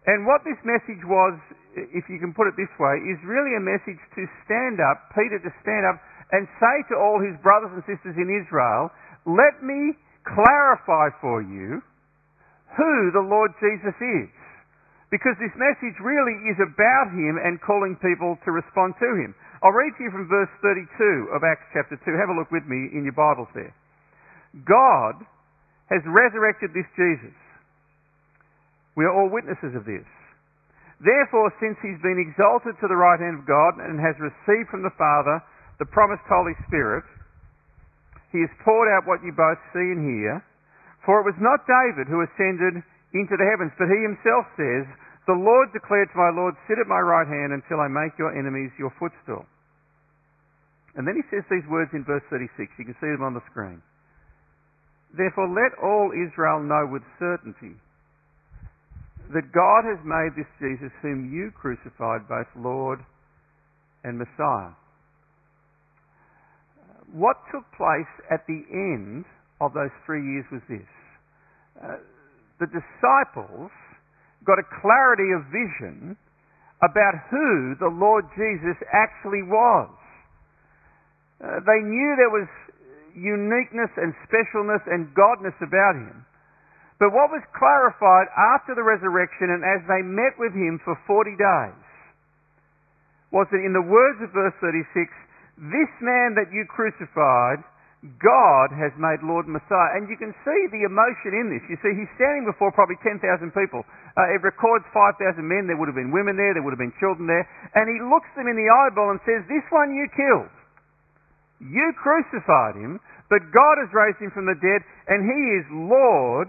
And 0.04 0.28
what 0.28 0.44
this 0.44 0.60
message 0.64 1.00
was, 1.08 1.32
if 1.76 2.04
you 2.12 2.20
can 2.20 2.36
put 2.36 2.44
it 2.44 2.54
this 2.60 2.70
way, 2.76 3.00
is 3.08 3.16
really 3.24 3.56
a 3.56 3.64
message 3.64 4.00
to 4.16 4.22
stand 4.44 4.76
up, 4.80 5.08
Peter 5.16 5.40
to 5.40 5.52
stand 5.64 5.88
up 5.88 5.96
and 6.32 6.44
say 6.60 6.76
to 6.92 6.94
all 7.00 7.16
his 7.20 7.36
brothers 7.40 7.72
and 7.72 7.80
sisters 7.88 8.16
in 8.20 8.28
Israel, 8.28 8.92
let 9.24 9.64
me 9.64 9.96
clarify 10.28 11.08
for 11.20 11.40
you 11.40 11.80
who 12.76 12.92
the 13.16 13.24
Lord 13.24 13.52
Jesus 13.60 13.96
is. 13.96 14.32
Because 15.08 15.38
this 15.38 15.54
message 15.54 15.96
really 16.02 16.36
is 16.50 16.58
about 16.58 17.14
him 17.14 17.38
and 17.38 17.62
calling 17.62 17.94
people 18.02 18.36
to 18.44 18.50
respond 18.50 18.98
to 18.98 19.08
him. 19.14 19.32
I'll 19.62 19.72
read 19.72 19.94
to 19.96 20.04
you 20.04 20.10
from 20.10 20.26
verse 20.28 20.50
32 20.60 21.32
of 21.32 21.46
Acts 21.46 21.64
chapter 21.72 21.96
2. 21.96 22.18
Have 22.18 22.28
a 22.28 22.36
look 22.36 22.50
with 22.50 22.66
me 22.66 22.92
in 22.92 23.06
your 23.06 23.16
Bibles 23.16 23.48
there. 23.54 23.72
God 24.66 25.22
has 25.88 26.02
resurrected 26.04 26.74
this 26.74 26.88
Jesus. 26.98 27.32
We 28.94 29.04
are 29.04 29.14
all 29.14 29.30
witnesses 29.30 29.74
of 29.74 29.84
this. 29.84 30.06
Therefore, 31.02 31.50
since 31.58 31.76
he's 31.82 32.00
been 32.00 32.22
exalted 32.22 32.78
to 32.78 32.86
the 32.86 32.96
right 32.96 33.18
hand 33.18 33.42
of 33.42 33.50
God 33.50 33.82
and 33.82 33.98
has 33.98 34.14
received 34.22 34.70
from 34.70 34.86
the 34.86 34.94
Father 34.94 35.42
the 35.82 35.90
promised 35.90 36.24
Holy 36.30 36.54
Spirit, 36.70 37.04
he 38.30 38.40
has 38.40 38.62
poured 38.62 38.88
out 38.94 39.06
what 39.06 39.22
you 39.26 39.34
both 39.34 39.58
see 39.74 39.94
and 39.94 40.02
hear. 40.02 40.42
For 41.02 41.20
it 41.20 41.28
was 41.28 41.38
not 41.42 41.66
David 41.66 42.08
who 42.08 42.24
ascended 42.24 42.80
into 43.12 43.34
the 43.36 43.46
heavens, 43.46 43.74
but 43.76 43.90
he 43.90 44.00
himself 44.00 44.46
says, 44.56 44.86
The 45.26 45.36
Lord 45.36 45.74
declared 45.74 46.10
to 46.14 46.18
my 46.18 46.32
Lord, 46.32 46.54
Sit 46.66 46.78
at 46.78 46.90
my 46.90 47.02
right 47.02 47.26
hand 47.28 47.52
until 47.52 47.82
I 47.82 47.90
make 47.90 48.16
your 48.18 48.32
enemies 48.32 48.72
your 48.78 48.94
footstool. 48.98 49.46
And 50.94 51.06
then 51.06 51.18
he 51.18 51.26
says 51.28 51.42
these 51.50 51.66
words 51.66 51.90
in 51.92 52.06
verse 52.06 52.22
36. 52.30 52.70
You 52.78 52.86
can 52.86 52.98
see 53.02 53.10
them 53.10 53.26
on 53.26 53.34
the 53.34 53.44
screen. 53.50 53.82
Therefore, 55.14 55.50
let 55.50 55.74
all 55.78 56.14
Israel 56.14 56.62
know 56.62 56.86
with 56.86 57.02
certainty 57.18 57.78
that 59.32 59.52
God 59.52 59.88
has 59.88 60.00
made 60.04 60.36
this 60.36 60.50
Jesus, 60.60 60.92
whom 61.00 61.32
you 61.32 61.50
crucified, 61.56 62.28
both 62.28 62.46
Lord 62.56 63.00
and 64.04 64.18
Messiah. 64.18 64.76
What 67.12 67.36
took 67.52 67.64
place 67.76 68.10
at 68.30 68.44
the 68.46 68.60
end 68.68 69.24
of 69.60 69.72
those 69.72 69.94
three 70.04 70.20
years 70.20 70.44
was 70.52 70.60
this. 70.68 70.92
Uh, 71.80 71.96
the 72.60 72.66
disciples 72.66 73.70
got 74.44 74.58
a 74.58 74.66
clarity 74.82 75.32
of 75.32 75.48
vision 75.48 76.16
about 76.82 77.16
who 77.30 77.74
the 77.80 77.88
Lord 77.88 78.28
Jesus 78.36 78.76
actually 78.92 79.42
was. 79.42 79.88
Uh, 81.40 81.64
they 81.64 81.80
knew 81.80 82.14
there 82.16 82.34
was 82.34 82.48
uniqueness 83.14 83.90
and 83.96 84.12
specialness 84.26 84.82
and 84.90 85.08
godness 85.14 85.56
about 85.62 85.96
him. 85.96 86.26
But 87.04 87.12
what 87.12 87.28
was 87.28 87.44
clarified 87.52 88.32
after 88.32 88.72
the 88.72 88.80
resurrection 88.80 89.52
and 89.52 89.60
as 89.60 89.84
they 89.84 90.00
met 90.00 90.40
with 90.40 90.56
him 90.56 90.80
for 90.88 90.96
40 91.04 91.36
days 91.36 91.84
was 93.28 93.44
that 93.52 93.60
in 93.60 93.76
the 93.76 93.84
words 93.84 94.24
of 94.24 94.32
verse 94.32 94.56
36, 94.64 94.88
this 95.68 95.92
man 96.00 96.32
that 96.32 96.48
you 96.48 96.64
crucified, 96.64 97.60
God 98.16 98.72
has 98.72 98.88
made 98.96 99.20
Lord 99.20 99.44
and 99.44 99.52
Messiah. 99.52 100.00
And 100.00 100.08
you 100.08 100.16
can 100.16 100.32
see 100.48 100.60
the 100.72 100.88
emotion 100.88 101.36
in 101.36 101.52
this. 101.52 101.60
You 101.68 101.76
see, 101.84 101.92
he's 101.92 102.08
standing 102.16 102.48
before 102.48 102.72
probably 102.72 102.96
10,000 103.04 103.20
people. 103.52 103.84
Uh, 104.16 104.32
it 104.32 104.40
records 104.40 104.88
5,000 104.96 105.20
men. 105.44 105.68
There 105.68 105.76
would 105.76 105.92
have 105.92 106.00
been 106.00 106.08
women 106.08 106.40
there. 106.40 106.56
There 106.56 106.64
would 106.64 106.72
have 106.72 106.80
been 106.80 106.96
children 107.04 107.28
there. 107.28 107.44
And 107.76 107.84
he 107.84 108.00
looks 108.00 108.32
them 108.32 108.48
in 108.48 108.56
the 108.56 108.72
eyeball 108.72 109.12
and 109.12 109.20
says, 109.28 109.44
This 109.44 109.68
one 109.68 109.92
you 109.92 110.08
killed. 110.08 110.56
You 111.68 111.92
crucified 112.00 112.80
him, 112.80 112.96
but 113.28 113.44
God 113.52 113.76
has 113.76 113.92
raised 113.92 114.24
him 114.24 114.32
from 114.32 114.48
the 114.48 114.56
dead, 114.56 114.80
and 115.04 115.20
he 115.28 115.40
is 115.60 115.64
Lord 115.68 116.48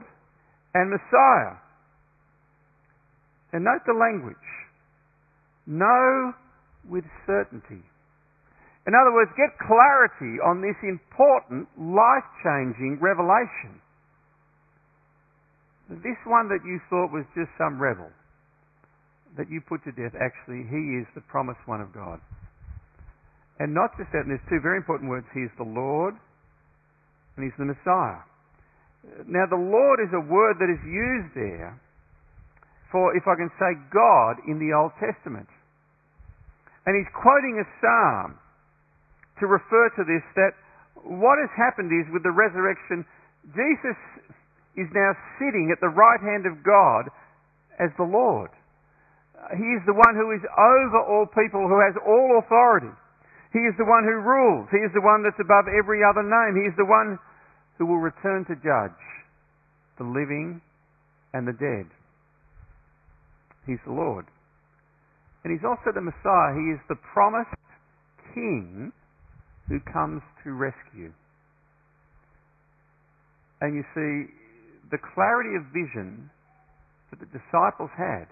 and 0.75 0.91
Messiah. 0.91 1.55
And 3.55 3.63
note 3.63 3.87
the 3.87 3.95
language. 3.95 4.35
Know 5.65 6.35
with 6.83 7.07
certainty. 7.25 7.81
In 8.85 8.93
other 8.93 9.15
words, 9.15 9.31
get 9.33 9.55
clarity 9.57 10.37
on 10.43 10.61
this 10.61 10.77
important, 10.83 11.65
life 11.79 12.27
changing 12.43 12.99
revelation. 13.01 13.81
This 15.89 16.19
one 16.27 16.51
that 16.51 16.61
you 16.67 16.77
thought 16.91 17.09
was 17.09 17.25
just 17.33 17.49
some 17.57 17.81
rebel 17.81 18.11
that 19.37 19.49
you 19.49 19.61
put 19.67 19.83
to 19.83 19.91
death, 19.91 20.15
actually, 20.15 20.63
he 20.69 21.01
is 21.01 21.07
the 21.15 21.21
promised 21.27 21.59
one 21.65 21.81
of 21.81 21.91
God. 21.93 22.19
And 23.59 23.73
not 23.73 23.91
just 23.97 24.11
that, 24.11 24.27
and 24.27 24.31
there's 24.31 24.47
two 24.51 24.59
very 24.63 24.77
important 24.77 25.09
words. 25.09 25.27
He 25.33 25.41
is 25.41 25.51
the 25.57 25.67
Lord 25.67 26.15
and 27.35 27.43
he's 27.43 27.55
the 27.59 27.67
Messiah. 27.67 28.23
Now, 29.27 29.45
the 29.49 29.59
Lord 29.59 29.99
is 30.01 30.11
a 30.13 30.21
word 30.21 30.57
that 30.59 30.69
is 30.69 30.81
used 30.85 31.33
there 31.35 31.79
for, 32.91 33.15
if 33.15 33.27
I 33.27 33.35
can 33.35 33.51
say, 33.59 33.75
God 33.93 34.41
in 34.47 34.57
the 34.57 34.75
Old 34.75 34.91
Testament. 34.99 35.47
And 36.85 36.93
he's 36.93 37.09
quoting 37.13 37.57
a 37.57 37.67
psalm 37.81 38.37
to 39.39 39.45
refer 39.47 39.89
to 39.97 40.03
this 40.05 40.23
that 40.37 40.53
what 41.03 41.37
has 41.37 41.51
happened 41.57 41.91
is 41.91 42.05
with 42.13 42.23
the 42.23 42.33
resurrection, 42.33 43.05
Jesus 43.53 43.97
is 44.77 44.89
now 44.93 45.13
sitting 45.37 45.69
at 45.69 45.79
the 45.81 45.91
right 45.91 46.21
hand 46.21 46.45
of 46.45 46.63
God 46.63 47.09
as 47.79 47.89
the 47.97 48.07
Lord. 48.07 48.49
He 49.53 49.69
is 49.77 49.83
the 49.85 49.93
one 49.93 50.15
who 50.17 50.33
is 50.33 50.41
over 50.57 50.99
all 51.05 51.27
people, 51.29 51.67
who 51.69 51.77
has 51.83 51.93
all 52.01 52.41
authority. 52.41 52.93
He 53.53 53.61
is 53.63 53.75
the 53.77 53.85
one 53.85 54.03
who 54.03 54.19
rules. 54.19 54.67
He 54.71 54.81
is 54.81 54.91
the 54.91 55.05
one 55.05 55.21
that's 55.23 55.39
above 55.39 55.69
every 55.69 56.01
other 56.03 56.23
name. 56.23 56.57
He 56.57 56.67
is 56.67 56.75
the 56.75 56.87
one 56.87 57.19
who 57.77 57.85
will 57.85 57.99
return 57.99 58.45
to 58.45 58.55
judge 58.55 58.99
the 59.97 60.03
living 60.03 60.61
and 61.33 61.47
the 61.47 61.53
dead. 61.53 61.87
He's 63.65 63.81
the 63.85 63.93
Lord. 63.93 64.25
And 65.43 65.51
he's 65.53 65.65
also 65.65 65.91
the 65.93 66.01
Messiah. 66.01 66.55
He 66.55 66.73
is 66.73 66.79
the 66.89 66.97
promised 67.13 67.53
King 68.33 68.91
who 69.67 69.79
comes 69.91 70.21
to 70.43 70.53
rescue. 70.53 71.11
And 73.61 73.75
you 73.75 73.83
see, 73.95 74.31
the 74.91 75.01
clarity 75.13 75.55
of 75.57 75.65
vision 75.73 76.29
that 77.09 77.19
the 77.19 77.25
disciples 77.25 77.89
had 77.97 78.27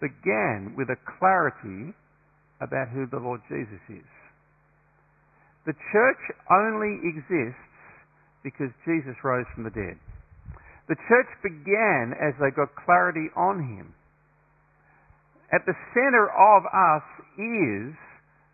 began 0.00 0.74
with 0.76 0.88
a 0.90 1.00
clarity 1.18 1.94
about 2.60 2.88
who 2.88 3.06
the 3.10 3.18
Lord 3.18 3.40
Jesus 3.48 3.82
is. 3.88 4.10
The 5.66 5.74
church 5.92 6.22
only 6.50 7.00
exists 7.02 7.73
because 8.44 8.68
Jesus 8.84 9.16
rose 9.24 9.48
from 9.56 9.64
the 9.64 9.72
dead. 9.72 9.96
The 10.86 11.00
church 11.08 11.30
began 11.40 12.12
as 12.20 12.36
they 12.36 12.52
got 12.52 12.76
clarity 12.76 13.32
on 13.32 13.64
him. 13.64 13.96
At 15.48 15.64
the 15.64 15.72
center 15.96 16.28
of 16.28 16.68
us 16.68 17.06
is 17.40 17.96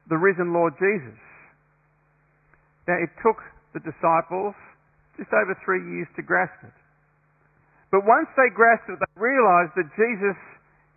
the 0.06 0.16
risen 0.16 0.54
Lord 0.54 0.78
Jesus. 0.78 1.18
Now, 2.86 3.02
it 3.02 3.10
took 3.18 3.42
the 3.74 3.82
disciples 3.82 4.54
just 5.18 5.30
over 5.34 5.58
three 5.66 5.82
years 5.82 6.06
to 6.16 6.22
grasp 6.22 6.54
it. 6.62 6.74
But 7.90 8.06
once 8.06 8.30
they 8.38 8.48
grasped 8.54 8.88
it, 8.88 8.98
they 9.02 9.14
realized 9.18 9.74
that 9.74 9.90
Jesus 9.98 10.38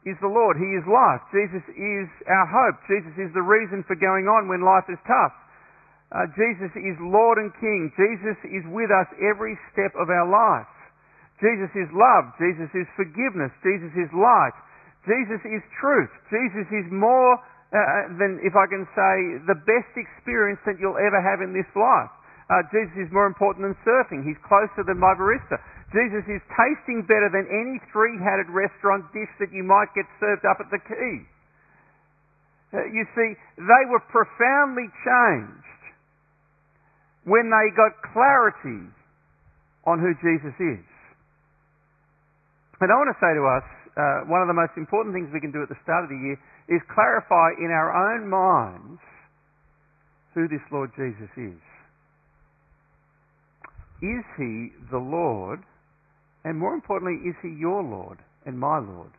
is 0.06 0.18
the 0.22 0.30
Lord. 0.30 0.62
He 0.62 0.70
is 0.78 0.86
life. 0.86 1.22
Jesus 1.34 1.66
is 1.74 2.08
our 2.30 2.48
hope. 2.48 2.78
Jesus 2.86 3.16
is 3.18 3.32
the 3.34 3.42
reason 3.42 3.82
for 3.90 3.98
going 3.98 4.30
on 4.30 4.46
when 4.46 4.62
life 4.62 4.86
is 4.86 5.02
tough. 5.10 5.34
Uh, 6.13 6.29
Jesus 6.38 6.70
is 6.77 6.93
Lord 7.01 7.41
and 7.41 7.50
King. 7.58 7.89
Jesus 7.98 8.38
is 8.46 8.62
with 8.70 8.93
us 8.93 9.10
every 9.17 9.58
step 9.74 9.98
of 9.98 10.13
our 10.13 10.29
life. 10.29 10.70
Jesus 11.41 11.74
is 11.74 11.89
love. 11.89 12.29
Jesus 12.38 12.70
is 12.77 12.86
forgiveness. 12.93 13.50
Jesus 13.65 13.89
is 13.98 14.05
light. 14.13 14.53
Jesus 15.10 15.41
is 15.41 15.65
truth. 15.82 16.13
Jesus 16.29 16.70
is 16.70 16.86
more 16.93 17.41
uh, 17.74 17.75
uh, 17.75 18.13
than, 18.22 18.38
if 18.46 18.53
I 18.53 18.70
can 18.70 18.86
say, 18.93 19.41
the 19.50 19.58
best 19.65 19.89
experience 19.98 20.62
that 20.70 20.77
you'll 20.77 21.01
ever 21.01 21.17
have 21.17 21.41
in 21.41 21.50
this 21.50 21.67
life. 21.74 22.13
Uh, 22.46 22.62
Jesus 22.70 23.10
is 23.10 23.10
more 23.10 23.25
important 23.25 23.65
than 23.65 23.75
surfing. 23.82 24.22
He's 24.22 24.39
closer 24.46 24.86
than 24.86 25.01
my 25.01 25.17
barista. 25.17 25.58
Jesus 25.89 26.22
is 26.29 26.41
tasting 26.53 27.01
better 27.10 27.34
than 27.34 27.50
any 27.50 27.82
three-hatted 27.89 28.53
restaurant 28.53 29.10
dish 29.17 29.34
that 29.41 29.50
you 29.50 29.65
might 29.65 29.89
get 29.98 30.05
served 30.22 30.46
up 30.46 30.62
at 30.62 30.70
the 30.70 30.77
quay. 30.77 31.25
Uh, 32.70 32.86
you 32.93 33.01
see, 33.17 33.34
they 33.58 33.84
were 33.89 34.01
profoundly 34.13 34.88
changed 35.01 35.73
when 37.25 37.48
they 37.48 37.68
got 37.75 37.96
clarity 38.12 38.92
on 39.86 40.00
who 40.00 40.12
Jesus 40.20 40.56
is. 40.60 40.86
And 42.80 42.92
I 42.92 42.96
want 43.00 43.15
to 43.15 43.20
say 43.24 43.32
to 43.32 43.44
us, 43.48 43.68
uh, 43.96 44.27
one 44.27 44.42
of 44.42 44.48
the 44.48 44.58
most 44.58 44.75
important 44.75 45.15
things 45.15 45.30
we 45.32 45.39
can 45.39 45.51
do 45.51 45.63
at 45.63 45.70
the 45.70 45.80
start 45.84 46.03
of 46.03 46.10
the 46.10 46.20
year 46.20 46.38
is 46.68 46.82
clarify 46.92 47.56
in 47.60 47.72
our 47.72 47.94
own 47.94 48.27
minds 48.27 49.00
who 50.34 50.48
this 50.48 50.63
Lord 50.72 50.92
Jesus 50.98 51.30
is. 51.38 51.62
Is 54.01 54.25
he 54.36 54.75
the 54.92 55.00
Lord? 55.00 55.63
And 56.44 56.60
more 56.60 56.74
importantly, 56.74 57.24
is 57.30 57.36
he 57.42 57.56
your 57.56 57.84
Lord 57.84 58.18
and 58.46 58.60
my 58.60 58.80
Lord? 58.80 59.12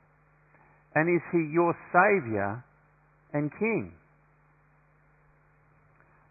And 0.95 1.09
is 1.09 1.23
he 1.33 1.49
your 1.53 1.75
Saviour 1.89 2.63
and 3.33 3.51
King? 3.59 3.93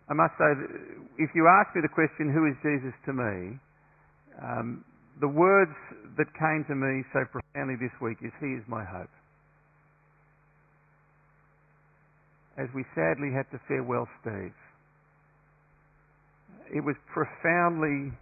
I 0.09 0.13
must 0.13 0.33
say, 0.35 0.51
that 0.51 0.71
if 1.17 1.31
you 1.35 1.47
ask 1.47 1.75
me 1.75 1.81
the 1.81 1.93
question, 1.93 2.31
who 2.31 2.45
is 2.47 2.55
Jesus 2.59 2.93
to 3.05 3.13
me? 3.13 3.59
Um, 4.41 4.83
the 5.21 5.29
words 5.29 5.75
that 6.17 6.27
came 6.35 6.65
to 6.67 6.75
me 6.75 7.05
so 7.13 7.23
profoundly 7.31 7.75
this 7.79 7.93
week 8.01 8.17
is, 8.21 8.33
He 8.41 8.59
is 8.59 8.63
my 8.67 8.83
hope. 8.83 9.09
as 12.57 12.67
we 12.75 12.85
sadly 12.93 13.31
had 13.33 13.49
to 13.51 13.59
farewell 13.67 14.07
Steve. 14.21 14.53
It 16.73 16.83
was 16.83 16.95
profoundly 17.11 18.13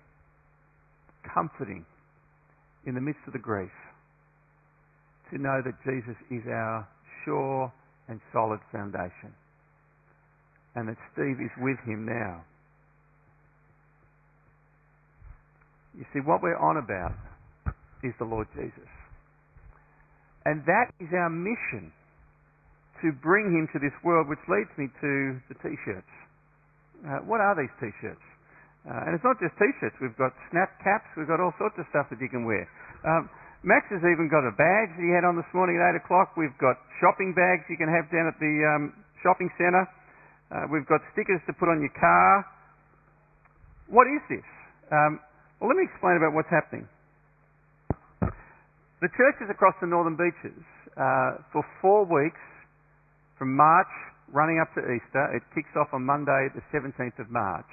comforting 1.33 1.85
in 2.85 2.95
the 2.95 3.01
midst 3.01 3.21
of 3.27 3.33
the 3.33 3.39
grief 3.39 3.71
to 5.31 5.37
know 5.37 5.61
that 5.63 5.75
Jesus 5.85 6.15
is 6.29 6.43
our 6.47 6.87
sure 7.23 7.71
and 8.07 8.19
solid 8.33 8.59
foundation 8.71 9.35
and 10.75 10.87
that 10.87 10.97
Steve 11.13 11.39
is 11.43 11.51
with 11.59 11.79
him 11.83 12.05
now. 12.05 12.43
You 15.97 16.05
see, 16.15 16.23
what 16.23 16.41
we're 16.41 16.57
on 16.57 16.79
about 16.79 17.11
is 18.03 18.15
the 18.17 18.25
Lord 18.25 18.47
Jesus. 18.55 18.87
And 20.47 20.63
that 20.65 20.89
is 20.97 21.11
our 21.11 21.29
mission 21.29 21.91
to 23.03 23.11
bring 23.21 23.51
him 23.51 23.67
to 23.75 23.77
this 23.77 23.93
world, 24.01 24.29
which 24.29 24.41
leads 24.47 24.71
me 24.77 24.87
to 24.87 25.37
the 25.51 25.57
t-shirts. 25.59 26.13
Uh, 27.03 27.25
what 27.27 27.41
are 27.41 27.53
these 27.57 27.73
t-shirts? 27.81 28.23
Uh, 28.87 29.05
and 29.05 29.13
it's 29.13 29.25
not 29.25 29.37
just 29.37 29.53
t-shirts. 29.59 29.93
We've 30.01 30.15
got 30.17 30.33
snap 30.49 30.73
caps. 30.81 31.05
We've 31.13 31.29
got 31.29 31.37
all 31.37 31.53
sorts 31.61 31.77
of 31.77 31.85
stuff 31.93 32.09
that 32.09 32.17
you 32.17 32.29
can 32.29 32.45
wear. 32.47 32.65
Um, 33.05 33.29
Max 33.61 33.85
has 33.93 34.01
even 34.01 34.25
got 34.25 34.41
a 34.41 34.53
badge 34.57 34.89
that 34.97 35.05
he 35.05 35.13
had 35.13 35.21
on 35.21 35.37
this 35.37 35.45
morning 35.53 35.77
at 35.77 35.93
8 35.93 36.01
o'clock. 36.01 36.33
We've 36.33 36.55
got 36.57 36.81
shopping 36.97 37.37
bags 37.37 37.69
you 37.69 37.77
can 37.77 37.93
have 37.93 38.09
down 38.09 38.25
at 38.25 38.37
the 38.41 38.53
um, 38.65 38.97
shopping 39.21 39.53
centre. 39.61 39.85
Uh, 40.51 40.67
we've 40.67 40.85
got 40.85 40.99
stickers 41.15 41.39
to 41.47 41.53
put 41.55 41.71
on 41.71 41.79
your 41.79 41.95
car. 41.95 42.43
What 43.87 44.03
is 44.11 44.19
this? 44.27 44.47
Um, 44.91 45.23
well, 45.59 45.71
let 45.71 45.79
me 45.79 45.87
explain 45.87 46.19
about 46.19 46.35
what's 46.35 46.51
happening. 46.51 46.83
The 48.99 49.09
churches 49.15 49.47
across 49.49 49.73
the 49.79 49.87
northern 49.87 50.19
beaches, 50.19 50.61
uh, 50.99 51.41
for 51.55 51.63
four 51.81 52.03
weeks, 52.03 52.41
from 53.39 53.55
March 53.55 53.89
running 54.31 54.59
up 54.59 54.73
to 54.75 54.81
Easter, 54.81 55.31
it 55.35 55.43
kicks 55.55 55.71
off 55.79 55.87
on 55.93 56.05
Monday, 56.05 56.51
the 56.55 56.63
17th 56.69 57.19
of 57.19 57.31
March, 57.31 57.67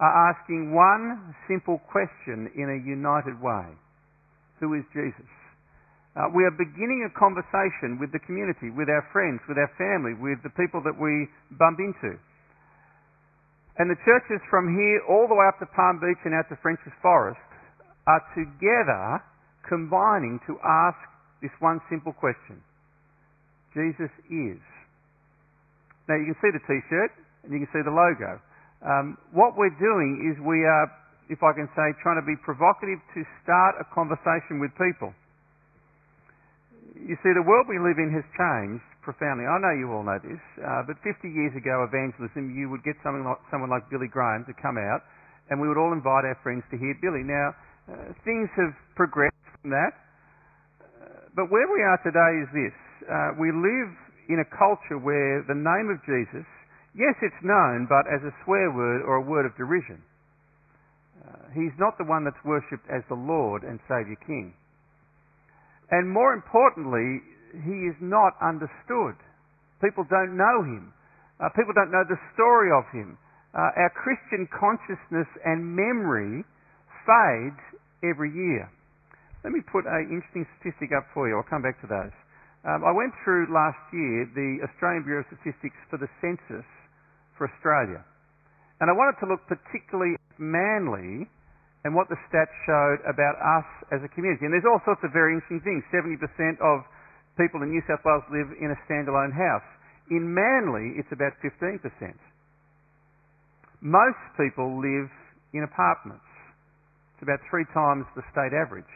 are 0.00 0.30
asking 0.30 0.74
one 0.74 1.34
simple 1.48 1.80
question 1.90 2.50
in 2.54 2.66
a 2.70 2.78
united 2.82 3.40
way 3.40 3.70
Who 4.60 4.74
is 4.74 4.84
Jesus? 4.92 5.30
Uh, 6.14 6.30
we 6.30 6.46
are 6.46 6.54
beginning 6.54 7.02
a 7.02 7.10
conversation 7.18 7.98
with 7.98 8.14
the 8.14 8.22
community, 8.22 8.70
with 8.70 8.86
our 8.86 9.02
friends, 9.10 9.42
with 9.50 9.58
our 9.58 9.70
family, 9.74 10.14
with 10.14 10.38
the 10.46 10.54
people 10.54 10.78
that 10.78 10.94
we 10.94 11.26
bump 11.58 11.82
into. 11.82 12.14
And 13.82 13.90
the 13.90 13.98
churches 14.06 14.38
from 14.46 14.70
here 14.78 15.02
all 15.10 15.26
the 15.26 15.34
way 15.34 15.42
up 15.50 15.58
to 15.58 15.66
Palm 15.74 15.98
Beach 15.98 16.22
and 16.22 16.30
out 16.30 16.46
to 16.54 16.56
Frenchs 16.62 16.86
Forest 17.02 17.42
are 18.06 18.22
together 18.38 19.18
combining 19.66 20.38
to 20.46 20.54
ask 20.62 20.98
this 21.42 21.50
one 21.58 21.82
simple 21.90 22.14
question 22.14 22.62
Jesus 23.74 24.12
is. 24.30 24.62
Now 26.06 26.14
you 26.14 26.30
can 26.30 26.38
see 26.38 26.54
the 26.54 26.62
t 26.62 26.78
shirt 26.86 27.10
and 27.42 27.50
you 27.50 27.66
can 27.66 27.70
see 27.74 27.82
the 27.82 27.90
logo. 27.90 28.38
Um, 28.86 29.18
what 29.34 29.58
we're 29.58 29.74
doing 29.82 30.30
is 30.30 30.38
we 30.46 30.62
are, 30.62 30.86
if 31.26 31.42
I 31.42 31.50
can 31.58 31.66
say, 31.74 31.90
trying 32.06 32.22
to 32.22 32.26
be 32.28 32.38
provocative 32.46 33.02
to 33.18 33.26
start 33.42 33.82
a 33.82 33.86
conversation 33.90 34.62
with 34.62 34.70
people. 34.78 35.10
You 36.92 37.16
see, 37.24 37.32
the 37.32 37.44
world 37.44 37.66
we 37.68 37.80
live 37.80 37.96
in 37.96 38.12
has 38.12 38.26
changed 38.36 38.84
profoundly. 39.00 39.48
I 39.48 39.56
know 39.60 39.72
you 39.76 39.92
all 39.92 40.04
know 40.04 40.20
this, 40.20 40.40
uh, 40.60 40.84
but 40.88 40.96
50 41.04 41.28
years 41.28 41.52
ago, 41.56 41.84
evangelism, 41.84 42.52
you 42.52 42.68
would 42.72 42.84
get 42.84 42.96
something 43.04 43.24
like, 43.24 43.40
someone 43.52 43.68
like 43.68 43.88
Billy 43.88 44.08
Graham 44.08 44.44
to 44.48 44.54
come 44.56 44.80
out, 44.80 45.04
and 45.52 45.60
we 45.60 45.68
would 45.68 45.76
all 45.76 45.92
invite 45.92 46.24
our 46.24 46.38
friends 46.40 46.64
to 46.72 46.76
hear 46.80 46.96
Billy. 47.00 47.24
Now, 47.24 47.52
uh, 47.88 48.16
things 48.24 48.48
have 48.56 48.72
progressed 48.96 49.36
from 49.60 49.72
that, 49.72 49.92
uh, 50.80 51.28
but 51.36 51.52
where 51.52 51.68
we 51.68 51.80
are 51.84 52.00
today 52.00 52.32
is 52.40 52.48
this. 52.52 52.76
Uh, 53.04 53.36
we 53.36 53.52
live 53.52 53.92
in 54.32 54.40
a 54.40 54.48
culture 54.56 54.96
where 54.96 55.44
the 55.44 55.56
name 55.56 55.92
of 55.92 56.00
Jesus 56.08 56.48
Yes, 56.94 57.18
it's 57.26 57.42
known, 57.42 57.90
but 57.90 58.06
as 58.06 58.22
a 58.22 58.30
swear 58.46 58.70
word 58.70 59.02
or 59.02 59.18
a 59.18 59.26
word 59.26 59.46
of 59.46 59.56
derision. 59.58 59.98
Uh, 61.18 61.50
he's 61.50 61.74
not 61.74 61.98
the 61.98 62.06
one 62.06 62.22
that's 62.22 62.38
worshipped 62.46 62.86
as 62.86 63.02
the 63.10 63.18
Lord 63.18 63.66
and 63.66 63.82
Saviour 63.90 64.14
King. 64.22 64.54
And 65.90 66.08
more 66.08 66.32
importantly, 66.32 67.20
he 67.52 67.86
is 67.86 67.96
not 68.00 68.34
understood. 68.40 69.18
People 69.82 70.04
don't 70.08 70.36
know 70.36 70.64
him. 70.64 70.92
Uh, 71.40 71.50
people 71.52 71.74
don't 71.74 71.90
know 71.90 72.04
the 72.08 72.18
story 72.32 72.70
of 72.72 72.84
him. 72.90 73.18
Uh, 73.54 73.70
our 73.78 73.92
Christian 73.94 74.48
consciousness 74.50 75.28
and 75.44 75.62
memory 75.62 76.42
fades 77.06 77.60
every 78.02 78.32
year. 78.32 78.66
Let 79.44 79.52
me 79.52 79.60
put 79.60 79.84
an 79.84 80.08
interesting 80.08 80.48
statistic 80.58 80.90
up 80.96 81.04
for 81.12 81.28
you. 81.28 81.36
I'll 81.36 81.46
come 81.46 81.62
back 81.62 81.78
to 81.84 81.86
those. 81.86 82.14
Um, 82.64 82.80
I 82.80 82.96
went 82.96 83.12
through 83.22 83.52
last 83.52 83.78
year 83.92 84.24
the 84.32 84.64
Australian 84.64 85.04
Bureau 85.04 85.20
of 85.20 85.28
Statistics 85.28 85.76
for 85.92 86.00
the 86.00 86.08
census 86.24 86.64
for 87.36 87.44
Australia. 87.52 88.00
And 88.80 88.88
I 88.88 88.94
wanted 88.96 89.20
to 89.20 89.26
look 89.28 89.44
particularly 89.44 90.16
at 90.16 90.40
Manly 90.40 91.28
and 91.84 91.92
what 91.92 92.08
the 92.08 92.16
stats 92.28 92.52
showed 92.64 93.04
about 93.04 93.36
us 93.36 93.68
as 93.92 94.00
a 94.00 94.08
community. 94.16 94.48
And 94.48 94.52
there's 94.56 94.64
all 94.64 94.80
sorts 94.88 95.04
of 95.04 95.12
very 95.12 95.36
interesting 95.36 95.60
things. 95.60 95.84
70% 95.92 96.16
of 96.64 96.80
people 97.36 97.60
in 97.60 97.68
New 97.68 97.84
South 97.84 98.00
Wales 98.08 98.24
live 98.32 98.48
in 98.56 98.72
a 98.72 98.78
standalone 98.88 99.36
house. 99.36 99.68
In 100.08 100.24
Manly, 100.32 100.96
it's 100.96 101.12
about 101.12 101.36
15%. 101.44 101.80
Most 103.84 104.20
people 104.40 104.80
live 104.80 105.12
in 105.52 105.60
apartments. 105.60 106.24
It's 107.14 107.22
about 107.28 107.44
three 107.52 107.68
times 107.76 108.08
the 108.16 108.24
state 108.32 108.56
average. 108.56 108.88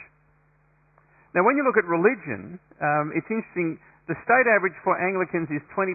Now, 1.37 1.45
when 1.45 1.61
you 1.61 1.65
look 1.69 1.77
at 1.77 1.85
religion, 1.85 2.57
um, 2.81 3.13
it's 3.13 3.29
interesting. 3.29 3.77
The 4.09 4.17
state 4.25 4.49
average 4.49 4.77
for 4.81 4.97
Anglicans 4.97 5.53
is 5.53 5.61
20%. 5.77 5.93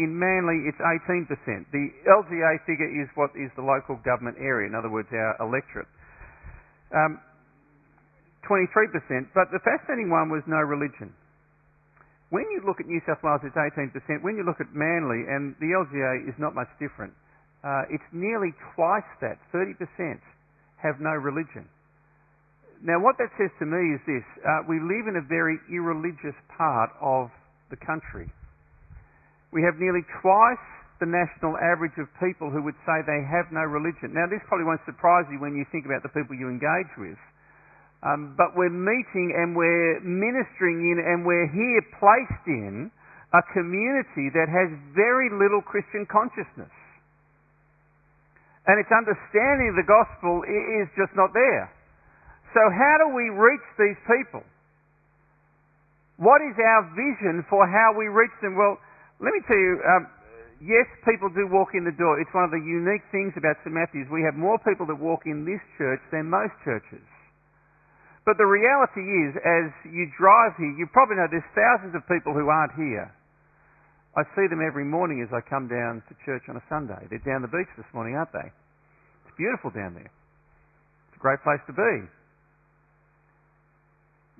In 0.00 0.16
Manly, 0.16 0.64
it's 0.64 0.80
18%. 0.80 1.28
The 1.68 1.92
LGA 2.08 2.64
figure 2.64 2.88
is 2.88 3.12
what 3.12 3.28
is 3.36 3.52
the 3.60 3.62
local 3.62 4.00
government 4.00 4.40
area, 4.40 4.64
in 4.64 4.74
other 4.74 4.88
words, 4.88 5.12
our 5.12 5.36
electorate. 5.44 5.88
Um, 6.94 7.20
23%. 8.50 9.30
But 9.34 9.54
the 9.54 9.62
fascinating 9.62 10.10
one 10.10 10.26
was 10.30 10.42
no 10.50 10.58
religion. 10.58 11.14
When 12.30 12.46
you 12.50 12.62
look 12.66 12.78
at 12.78 12.86
New 12.86 13.02
South 13.06 13.22
Wales, 13.22 13.42
it's 13.42 13.54
18%. 13.54 14.22
When 14.22 14.38
you 14.38 14.46
look 14.46 14.62
at 14.62 14.70
Manly, 14.74 15.26
and 15.26 15.54
the 15.58 15.74
LGA 15.74 16.30
is 16.30 16.34
not 16.38 16.54
much 16.54 16.70
different, 16.78 17.14
uh, 17.62 17.90
it's 17.90 18.06
nearly 18.14 18.54
twice 18.74 19.06
that. 19.20 19.38
30% 19.54 19.74
have 20.82 20.98
no 21.02 21.10
religion. 21.10 21.66
Now, 22.80 22.96
what 22.96 23.18
that 23.20 23.28
says 23.36 23.52
to 23.60 23.66
me 23.68 23.92
is 23.92 24.00
this 24.08 24.24
uh, 24.40 24.64
we 24.64 24.80
live 24.80 25.04
in 25.04 25.20
a 25.20 25.26
very 25.28 25.60
irreligious 25.68 26.38
part 26.56 26.88
of 27.02 27.28
the 27.68 27.76
country. 27.76 28.32
We 29.52 29.60
have 29.68 29.76
nearly 29.76 30.00
twice 30.22 30.66
the 31.00 31.08
national 31.08 31.56
average 31.56 31.96
of 31.96 32.06
people 32.20 32.52
who 32.52 32.60
would 32.62 32.76
say 32.84 33.00
they 33.08 33.24
have 33.24 33.48
no 33.50 33.64
religion. 33.64 34.12
Now, 34.12 34.28
this 34.28 34.44
probably 34.46 34.68
won't 34.68 34.84
surprise 34.84 35.24
you 35.32 35.40
when 35.40 35.56
you 35.56 35.64
think 35.72 35.88
about 35.88 36.04
the 36.04 36.12
people 36.12 36.36
you 36.36 36.52
engage 36.52 36.92
with. 37.00 37.18
Um, 38.04 38.36
but 38.36 38.56
we're 38.56 38.72
meeting 38.72 39.32
and 39.36 39.52
we're 39.52 40.00
ministering 40.00 40.80
in 40.80 41.00
and 41.04 41.24
we're 41.24 41.48
here 41.52 41.82
placed 42.00 42.46
in 42.48 42.92
a 43.32 43.42
community 43.52 44.32
that 44.32 44.48
has 44.48 44.72
very 44.96 45.28
little 45.32 45.60
Christian 45.60 46.08
consciousness. 46.08 46.72
And 48.68 48.76
its 48.80 48.92
understanding 48.92 49.72
of 49.72 49.76
the 49.80 49.88
gospel 49.88 50.44
is 50.44 50.88
just 50.96 51.12
not 51.16 51.32
there. 51.32 51.68
So, 52.52 52.60
how 52.72 52.94
do 53.00 53.14
we 53.14 53.30
reach 53.32 53.66
these 53.78 54.00
people? 54.04 54.44
What 56.20 56.44
is 56.44 56.52
our 56.60 56.82
vision 56.92 57.44
for 57.48 57.64
how 57.64 57.96
we 57.96 58.12
reach 58.12 58.34
them? 58.44 58.52
Well, 58.52 58.76
let 59.20 59.32
me 59.32 59.40
tell 59.48 59.56
you, 59.56 59.80
um, 59.80 60.02
yes, 60.60 60.86
people 61.08 61.32
do 61.32 61.48
walk 61.48 61.72
in 61.74 61.84
the 61.84 61.96
door. 61.96 62.20
It's 62.20 62.32
one 62.32 62.44
of 62.44 62.52
the 62.52 62.62
unique 62.62 63.04
things 63.10 63.32
about 63.36 63.56
St 63.64 63.72
Matthew's. 63.74 64.08
We 64.12 64.22
have 64.22 64.36
more 64.36 64.60
people 64.60 64.86
that 64.88 65.00
walk 65.00 65.24
in 65.26 65.44
this 65.48 65.60
church 65.80 66.00
than 66.12 66.28
most 66.28 66.54
churches. 66.64 67.04
But 68.28 68.36
the 68.36 68.46
reality 68.46 69.00
is, 69.00 69.32
as 69.40 69.72
you 69.88 70.06
drive 70.14 70.54
here, 70.60 70.70
you 70.76 70.86
probably 70.92 71.16
know 71.16 71.26
there's 71.26 71.52
thousands 71.56 71.96
of 71.96 72.04
people 72.06 72.36
who 72.36 72.52
aren't 72.52 72.76
here. 72.76 73.08
I 74.14 74.22
see 74.36 74.46
them 74.50 74.60
every 74.60 74.84
morning 74.84 75.24
as 75.24 75.32
I 75.32 75.40
come 75.40 75.70
down 75.70 76.02
to 76.10 76.12
church 76.26 76.44
on 76.50 76.58
a 76.58 76.64
Sunday. 76.68 76.98
They're 77.08 77.24
down 77.24 77.42
the 77.42 77.50
beach 77.50 77.70
this 77.78 77.88
morning, 77.94 78.18
aren't 78.18 78.34
they? 78.34 78.50
It's 79.24 79.36
beautiful 79.38 79.70
down 79.70 79.94
there. 79.94 80.10
It's 80.10 81.16
a 81.16 81.22
great 81.22 81.40
place 81.46 81.62
to 81.70 81.72
be. 81.72 81.94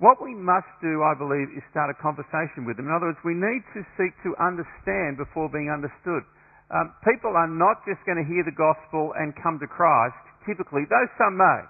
What 0.01 0.17
we 0.17 0.33
must 0.33 0.65
do, 0.81 1.05
I 1.05 1.13
believe, 1.13 1.53
is 1.53 1.61
start 1.69 1.93
a 1.93 1.97
conversation 2.01 2.65
with 2.65 2.81
them. 2.81 2.89
In 2.89 2.93
other 2.97 3.13
words, 3.13 3.21
we 3.21 3.37
need 3.37 3.61
to 3.77 3.85
seek 4.01 4.17
to 4.25 4.33
understand 4.41 5.21
before 5.21 5.45
being 5.45 5.69
understood. 5.69 6.25
Um, 6.73 6.89
people 7.05 7.37
are 7.37 7.45
not 7.45 7.85
just 7.85 8.01
going 8.09 8.17
to 8.17 8.25
hear 8.25 8.41
the 8.41 8.57
gospel 8.57 9.13
and 9.13 9.29
come 9.37 9.61
to 9.61 9.69
Christ, 9.69 10.17
typically, 10.41 10.89
though 10.89 11.05
some 11.21 11.37
may. 11.37 11.61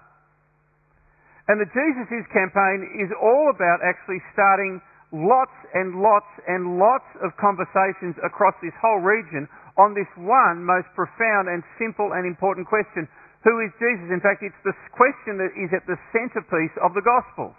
And 1.52 1.60
the 1.60 1.68
Jesus 1.76 2.08
Is 2.08 2.24
campaign 2.32 3.04
is 3.04 3.12
all 3.20 3.52
about 3.52 3.84
actually 3.84 4.24
starting 4.32 4.80
lots 5.12 5.52
and 5.76 6.00
lots 6.00 6.32
and 6.48 6.80
lots 6.80 7.04
of 7.20 7.36
conversations 7.36 8.16
across 8.24 8.56
this 8.64 8.72
whole 8.80 9.04
region 9.04 9.44
on 9.76 9.92
this 9.92 10.08
one 10.16 10.64
most 10.64 10.88
profound 10.96 11.52
and 11.52 11.60
simple 11.76 12.16
and 12.16 12.24
important 12.24 12.64
question. 12.64 13.04
Who 13.44 13.60
is 13.60 13.68
Jesus? 13.76 14.08
In 14.08 14.24
fact, 14.24 14.40
it's 14.40 14.56
this 14.64 14.78
question 14.96 15.36
that 15.36 15.52
is 15.52 15.68
at 15.76 15.84
the 15.84 16.00
centerpiece 16.16 16.72
of 16.80 16.96
the 16.96 17.04
Gospels. 17.04 17.58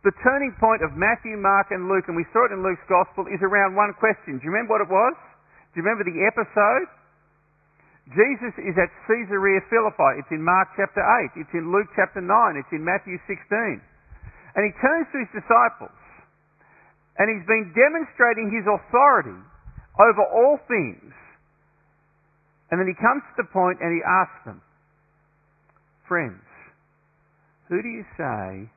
The 0.00 0.16
turning 0.24 0.56
point 0.56 0.80
of 0.80 0.96
Matthew, 0.96 1.36
Mark, 1.36 1.68
and 1.70 1.88
Luke, 1.88 2.08
and 2.08 2.16
we 2.16 2.24
saw 2.32 2.48
it 2.48 2.56
in 2.56 2.64
Luke's 2.64 2.84
Gospel, 2.88 3.28
is 3.28 3.40
around 3.44 3.76
one 3.76 3.92
question. 4.00 4.40
Do 4.40 4.42
you 4.48 4.52
remember 4.52 4.80
what 4.80 4.84
it 4.84 4.88
was? 4.88 5.16
Do 5.72 5.80
you 5.80 5.84
remember 5.84 6.08
the 6.08 6.18
episode? 6.24 6.88
Jesus 8.16 8.54
is 8.64 8.74
at 8.80 8.88
Caesarea 9.06 9.60
Philippi. 9.68 10.18
It's 10.18 10.32
in 10.32 10.40
Mark 10.40 10.72
chapter 10.74 11.04
8. 11.04 11.44
It's 11.44 11.52
in 11.52 11.68
Luke 11.68 11.92
chapter 11.94 12.24
9. 12.24 12.28
It's 12.56 12.72
in 12.72 12.82
Matthew 12.82 13.20
16. 13.28 13.36
And 14.56 14.62
he 14.66 14.72
turns 14.80 15.06
to 15.14 15.18
his 15.20 15.30
disciples 15.36 15.94
and 17.20 17.28
he's 17.28 17.46
been 17.46 17.68
demonstrating 17.76 18.48
his 18.48 18.64
authority 18.64 19.36
over 20.00 20.24
all 20.24 20.56
things. 20.64 21.12
And 22.72 22.80
then 22.80 22.88
he 22.88 22.96
comes 22.96 23.20
to 23.36 23.44
the 23.44 23.48
point 23.52 23.76
and 23.84 23.92
he 23.92 24.00
asks 24.00 24.40
them, 24.48 24.62
Friends, 26.08 26.40
who 27.68 27.82
do 27.82 27.88
you 27.88 28.04
say 28.16 28.72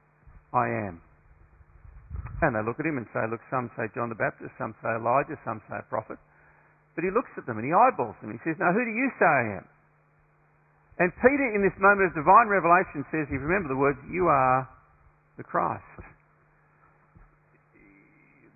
I 0.52 0.68
am? 0.92 1.00
And 2.44 2.60
they 2.60 2.64
look 2.68 2.76
at 2.76 2.84
him 2.84 3.00
and 3.00 3.08
say, 3.16 3.24
look, 3.32 3.40
some 3.48 3.72
say 3.80 3.88
John 3.96 4.12
the 4.12 4.20
Baptist, 4.20 4.52
some 4.60 4.76
say 4.84 4.92
Elijah, 5.00 5.40
some 5.48 5.64
say 5.72 5.80
a 5.80 5.88
prophet. 5.88 6.20
But 6.92 7.08
he 7.08 7.12
looks 7.16 7.32
at 7.40 7.48
them 7.48 7.56
and 7.56 7.64
he 7.64 7.72
eyeballs 7.72 8.20
them. 8.20 8.36
He 8.36 8.42
says, 8.44 8.60
now 8.60 8.76
who 8.76 8.84
do 8.84 8.92
you 8.92 9.08
say 9.16 9.24
I 9.24 9.64
am? 9.64 9.66
And 11.00 11.10
Peter, 11.24 11.56
in 11.56 11.64
this 11.64 11.74
moment 11.80 12.12
of 12.12 12.20
divine 12.20 12.52
revelation, 12.52 13.08
says, 13.10 13.32
if 13.32 13.40
you 13.40 13.48
remember 13.48 13.72
the 13.72 13.80
words, 13.80 13.98
you 14.12 14.28
are 14.28 14.68
the 15.40 15.44
Christ. 15.48 15.88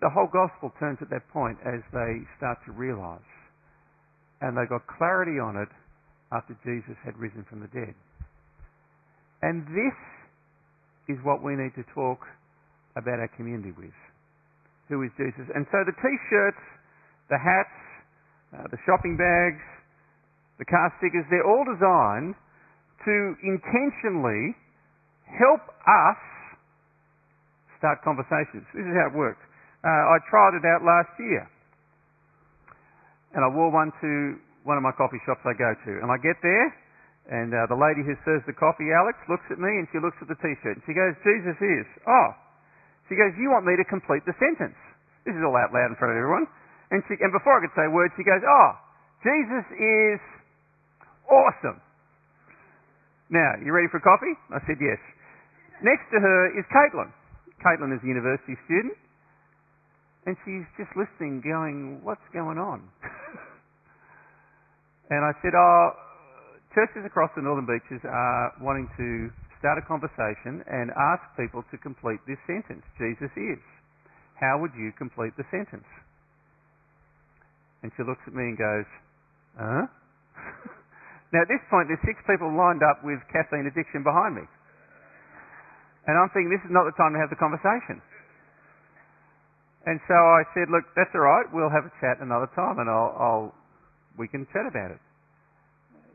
The 0.03 0.11
whole 0.11 0.29
gospel 0.29 0.69
turns 0.77 0.99
at 1.01 1.09
that 1.09 1.25
point 1.31 1.57
as 1.65 1.81
they 1.95 2.27
start 2.37 2.59
to 2.67 2.75
realise. 2.75 3.25
And 4.43 4.53
they 4.53 4.67
got 4.69 4.85
clarity 4.85 5.39
on 5.39 5.57
it 5.57 5.71
after 6.35 6.53
Jesus 6.61 6.93
had 7.07 7.17
risen 7.17 7.47
from 7.49 7.63
the 7.63 7.71
dead. 7.73 7.95
And 9.41 9.65
this 9.71 9.97
is 11.09 11.17
what 11.23 11.41
we 11.41 11.55
need 11.55 11.73
to 11.73 11.85
talk 11.95 12.21
about 12.97 13.21
our 13.21 13.29
community 13.37 13.71
with. 13.77 13.93
Who 14.89 15.03
is 15.05 15.11
Jesus? 15.19 15.45
And 15.53 15.69
so 15.69 15.85
the 15.85 15.93
t-shirts, 15.93 16.63
the 17.29 17.37
hats, 17.37 17.77
uh, 18.55 18.65
the 18.73 18.79
shopping 18.87 19.19
bags, 19.19 19.61
the 20.57 20.65
car 20.65 20.89
stickers, 20.97 21.27
they're 21.29 21.45
all 21.45 21.67
designed 21.67 22.33
to 23.05 23.15
intentionally 23.45 24.57
help 25.29 25.61
us 25.85 26.19
start 27.77 28.01
conversations. 28.01 28.65
This 28.73 28.87
is 28.87 28.95
how 28.97 29.13
it 29.13 29.15
works. 29.15 29.43
Uh, 29.85 29.91
I 29.91 30.17
tried 30.31 30.57
it 30.57 30.65
out 30.65 30.81
last 30.81 31.13
year. 31.19 31.45
And 33.37 33.45
I 33.45 33.49
wore 33.53 33.69
one 33.69 33.93
to 34.01 34.39
one 34.65 34.79
of 34.79 34.83
my 34.83 34.95
coffee 34.97 35.21
shops 35.27 35.45
I 35.45 35.53
go 35.53 35.71
to. 35.77 35.91
And 36.01 36.09
I 36.09 36.17
get 36.17 36.39
there, 36.41 36.67
and 37.27 37.51
uh, 37.51 37.67
the 37.67 37.77
lady 37.77 38.07
who 38.07 38.15
serves 38.23 38.47
the 38.47 38.55
coffee, 38.55 38.89
Alex, 38.95 39.19
looks 39.27 39.45
at 39.51 39.59
me 39.59 39.67
and 39.67 39.85
she 39.91 39.99
looks 39.99 40.15
at 40.23 40.31
the 40.31 40.39
t-shirt 40.39 40.79
and 40.79 40.83
she 40.87 40.95
goes, 40.95 41.11
Jesus 41.27 41.59
is. 41.59 41.87
Oh. 42.07 42.46
She 43.07 43.15
goes, 43.15 43.31
you 43.39 43.51
want 43.51 43.63
me 43.63 43.79
to 43.79 43.87
complete 43.87 44.27
the 44.27 44.35
sentence. 44.35 44.75
This 45.23 45.35
is 45.35 45.43
all 45.43 45.55
out 45.55 45.71
loud 45.71 45.91
in 45.91 45.95
front 45.95 46.15
of 46.15 46.19
everyone. 46.19 46.47
And, 46.91 47.03
she, 47.07 47.19
and 47.19 47.31
before 47.31 47.59
I 47.59 47.61
could 47.63 47.75
say 47.75 47.87
words, 47.87 48.15
she 48.15 48.23
goes, 48.23 48.43
oh, 48.43 48.69
Jesus 49.23 49.65
is 49.75 50.19
awesome. 51.27 51.79
Now, 53.27 53.59
you 53.59 53.75
ready 53.75 53.91
for 53.91 53.99
coffee? 53.99 54.35
I 54.55 54.63
said 54.63 54.79
yes. 54.79 54.99
Next 55.83 56.07
to 56.15 56.19
her 56.19 56.39
is 56.55 56.63
Caitlin. 56.71 57.11
Caitlin 57.59 57.91
is 57.91 57.99
a 58.03 58.07
university 58.07 58.55
student. 58.63 58.95
And 60.27 60.35
she's 60.43 60.67
just 60.75 60.91
listening, 60.95 61.39
going, 61.39 62.03
what's 62.03 62.23
going 62.35 62.59
on? 62.59 62.83
and 65.11 65.23
I 65.23 65.31
said, 65.39 65.55
oh, 65.55 65.95
churches 66.75 67.07
across 67.07 67.31
the 67.35 67.43
Northern 67.43 67.67
Beaches 67.67 68.03
are 68.03 68.51
wanting 68.59 68.91
to 68.99 69.31
start 69.59 69.81
a 69.81 69.85
conversation 69.85 70.61
and 70.69 70.93
ask 70.93 71.21
people 71.37 71.65
to 71.69 71.77
complete 71.81 72.21
this 72.25 72.39
sentence 72.45 72.85
Jesus 72.97 73.31
is. 73.35 73.61
How 74.37 74.61
would 74.61 74.73
you 74.77 74.93
complete 74.97 75.33
the 75.37 75.45
sentence? 75.49 75.87
And 77.81 77.89
she 77.97 78.05
looks 78.05 78.21
at 78.25 78.33
me 78.33 78.53
and 78.53 78.57
goes, 78.57 78.89
Huh? 79.57 79.85
now 81.33 81.41
at 81.41 81.49
this 81.49 81.61
point, 81.69 81.89
there's 81.89 82.01
six 82.05 82.21
people 82.29 82.53
lined 82.53 82.85
up 82.85 83.01
with 83.01 83.17
caffeine 83.33 83.65
addiction 83.65 84.05
behind 84.05 84.37
me. 84.37 84.45
And 86.05 86.15
I'm 86.15 86.29
thinking, 86.31 86.53
this 86.53 86.63
is 86.63 86.71
not 86.71 86.87
the 86.87 86.95
time 86.95 87.11
to 87.17 87.19
have 87.19 87.33
the 87.33 87.41
conversation. 87.41 87.99
And 89.89 89.99
so 90.07 90.15
I 90.15 90.43
said, 90.55 90.71
look, 90.71 90.87
that's 90.95 91.11
all 91.15 91.25
right. 91.25 91.47
We'll 91.51 91.73
have 91.73 91.83
a 91.83 91.93
chat 91.99 92.19
another 92.23 92.47
time, 92.55 92.79
and 92.79 92.87
I'll, 92.87 93.11
I'll 93.17 93.49
we 94.15 94.27
can 94.27 94.47
chat 94.51 94.67
about 94.67 94.91
it. 94.91 95.01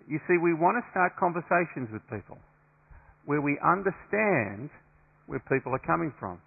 You 0.08 0.18
see, 0.26 0.36
we 0.40 0.52
want 0.54 0.76
to 0.80 0.84
start 0.90 1.16
conversations 1.16 1.88
with 1.92 2.02
people 2.08 2.36
where 3.26 3.40
we 3.40 3.58
understand 3.62 4.70
where 5.26 5.40
people 5.50 5.74
are 5.74 5.84
coming 5.86 6.12
from. 6.18 6.40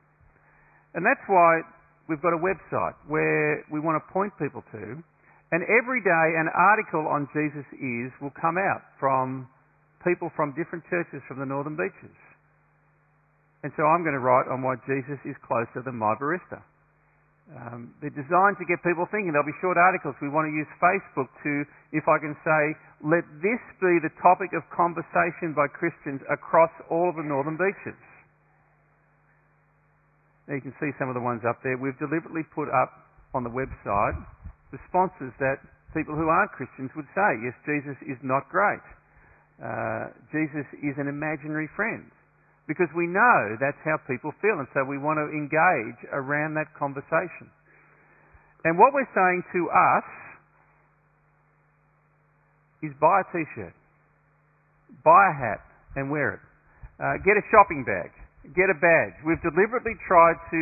And 0.94 1.06
that's 1.06 1.24
why 1.28 1.62
we've 2.08 2.22
got 2.22 2.34
a 2.34 2.42
website 2.42 2.96
where 3.08 3.64
we 3.72 3.80
want 3.80 4.00
to 4.00 4.14
point 4.14 4.32
people 4.40 4.64
to. 4.72 5.04
And 5.52 5.62
every 5.70 6.02
day 6.02 6.26
an 6.36 6.50
article 6.52 7.08
on 7.08 7.28
Jesus 7.32 7.66
is 7.80 8.12
will 8.22 8.34
come 8.36 8.58
out 8.58 8.82
from 9.00 9.48
people 10.04 10.30
from 10.36 10.54
different 10.54 10.84
churches 10.90 11.22
from 11.28 11.40
the 11.40 11.46
Northern 11.46 11.76
Beaches. 11.76 12.16
And 13.64 13.74
so 13.78 13.84
I'm 13.84 14.06
going 14.06 14.14
to 14.14 14.22
write 14.22 14.46
on 14.46 14.62
why 14.62 14.76
Jesus 14.86 15.18
is 15.26 15.36
closer 15.42 15.82
than 15.82 15.98
my 15.98 16.14
barista. 16.22 16.62
Um, 17.46 17.94
they're 18.02 18.10
designed 18.10 18.58
to 18.58 18.66
get 18.66 18.82
people 18.82 19.06
thinking. 19.14 19.30
There'll 19.30 19.46
be 19.46 19.54
short 19.62 19.78
articles. 19.78 20.18
We 20.18 20.34
want 20.34 20.50
to 20.50 20.56
use 20.58 20.66
Facebook 20.82 21.30
to, 21.46 21.52
if 21.94 22.10
I 22.10 22.18
can 22.18 22.34
say, 22.42 22.62
let 23.06 23.22
this 23.38 23.62
be 23.78 24.02
the 24.02 24.10
topic 24.18 24.50
of 24.58 24.66
conversation 24.74 25.54
by 25.54 25.70
Christians 25.70 26.26
across 26.26 26.74
all 26.90 27.14
of 27.14 27.22
the 27.22 27.28
northern 27.28 27.54
beaches. 27.54 27.98
Now 30.50 30.58
you 30.58 30.66
can 30.66 30.74
see 30.82 30.90
some 30.98 31.06
of 31.06 31.14
the 31.14 31.22
ones 31.22 31.46
up 31.46 31.62
there. 31.62 31.78
We've 31.78 31.98
deliberately 32.02 32.46
put 32.50 32.70
up 32.74 32.90
on 33.38 33.46
the 33.46 33.54
website 33.54 34.18
responses 34.74 35.30
that 35.38 35.62
people 35.94 36.18
who 36.18 36.28
aren't 36.28 36.50
Christians 36.58 36.90
would 36.98 37.10
say. 37.14 37.30
Yes, 37.46 37.54
Jesus 37.66 37.98
is 38.10 38.18
not 38.26 38.50
great. 38.50 38.84
Uh, 39.62 40.12
Jesus 40.34 40.66
is 40.82 40.98
an 40.98 41.08
imaginary 41.08 41.70
friend 41.78 42.10
because 42.68 42.90
we 42.98 43.06
know 43.06 43.58
that's 43.62 43.78
how 43.86 43.98
people 44.10 44.34
feel, 44.42 44.58
and 44.58 44.68
so 44.74 44.82
we 44.84 44.98
want 44.98 45.22
to 45.22 45.30
engage 45.30 46.00
around 46.12 46.58
that 46.58 46.74
conversation. 46.74 47.50
And 48.66 48.78
what 48.82 48.94
we're 48.94 49.10
saying 49.14 49.46
to 49.54 49.62
us 49.70 50.08
is 52.82 52.92
buy 52.98 53.22
a 53.22 53.28
t-shirt, 53.30 53.74
buy 55.06 55.22
a 55.30 55.36
hat 55.38 55.62
and 55.96 56.10
wear 56.10 56.42
it. 56.42 56.44
Uh, 56.98 57.22
get 57.22 57.38
a 57.38 57.46
shopping 57.54 57.86
bag, 57.86 58.10
get 58.58 58.74
a 58.74 58.78
badge. 58.78 59.14
We've 59.22 59.42
deliberately 59.46 59.94
tried 60.10 60.42
to 60.50 60.62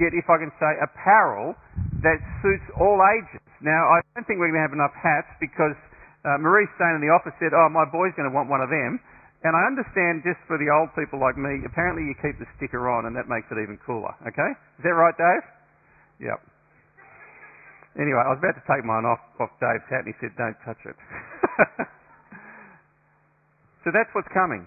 get, 0.00 0.16
if 0.16 0.24
I 0.32 0.40
can 0.40 0.52
say, 0.56 0.70
apparel 0.80 1.52
that 2.00 2.18
suits 2.40 2.64
all 2.80 2.96
ages. 3.00 3.44
Now, 3.60 3.92
I 3.92 4.00
don't 4.16 4.24
think 4.24 4.40
we're 4.40 4.48
going 4.48 4.60
to 4.60 4.66
have 4.68 4.76
enough 4.76 4.94
hats 4.96 5.28
because 5.40 5.76
uh, 6.24 6.40
Marie 6.40 6.68
Stone 6.80 6.96
in 6.96 7.02
the 7.04 7.12
office 7.12 7.36
said, 7.36 7.52
oh, 7.52 7.68
my 7.68 7.84
boy's 7.84 8.16
going 8.16 8.28
to 8.28 8.34
want 8.34 8.48
one 8.48 8.64
of 8.64 8.72
them. 8.72 9.00
And 9.44 9.52
I 9.52 9.68
understand 9.68 10.24
just 10.24 10.40
for 10.48 10.56
the 10.56 10.72
old 10.72 10.88
people 10.96 11.20
like 11.20 11.36
me, 11.36 11.60
apparently 11.68 12.08
you 12.08 12.16
keep 12.16 12.40
the 12.40 12.48
sticker 12.56 12.88
on 12.88 13.04
and 13.04 13.12
that 13.12 13.28
makes 13.28 13.44
it 13.52 13.60
even 13.60 13.76
cooler. 13.84 14.16
Okay? 14.24 14.50
Is 14.80 14.82
that 14.88 14.96
right, 14.96 15.12
Dave? 15.20 16.32
Yep. 16.32 16.40
Anyway, 18.00 18.24
I 18.24 18.32
was 18.32 18.40
about 18.40 18.56
to 18.56 18.64
take 18.64 18.82
mine 18.88 19.04
off, 19.04 19.20
off 19.38 19.52
Dave's 19.60 19.84
hat 19.92 20.08
and 20.08 20.10
he 20.10 20.16
said, 20.16 20.32
don't 20.40 20.56
touch 20.64 20.80
it. 20.88 20.96
so 23.84 23.92
that's 23.92 24.08
what's 24.16 24.32
coming. 24.32 24.64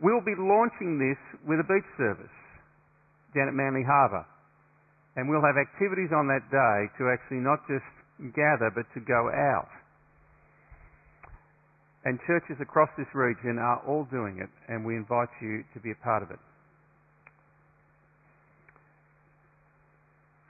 We'll 0.00 0.24
be 0.24 0.34
launching 0.34 0.96
this 0.96 1.20
with 1.44 1.60
a 1.60 1.68
beach 1.68 1.86
service 2.00 2.32
down 3.36 3.52
at 3.52 3.54
Manly 3.54 3.84
Harbour. 3.84 4.24
And 5.14 5.28
we'll 5.28 5.44
have 5.44 5.60
activities 5.60 6.08
on 6.08 6.24
that 6.32 6.48
day 6.48 6.88
to 6.96 7.12
actually 7.12 7.44
not 7.44 7.60
just 7.68 7.84
gather 8.32 8.72
but 8.72 8.88
to 8.96 9.00
go 9.04 9.28
out. 9.28 9.68
And 12.04 12.18
churches 12.26 12.56
across 12.60 12.88
this 12.98 13.06
region 13.14 13.58
are 13.58 13.80
all 13.86 14.06
doing 14.10 14.38
it, 14.42 14.50
and 14.68 14.84
we 14.84 14.96
invite 14.96 15.30
you 15.40 15.62
to 15.74 15.80
be 15.80 15.92
a 15.92 16.04
part 16.04 16.22
of 16.22 16.30
it. 16.30 16.38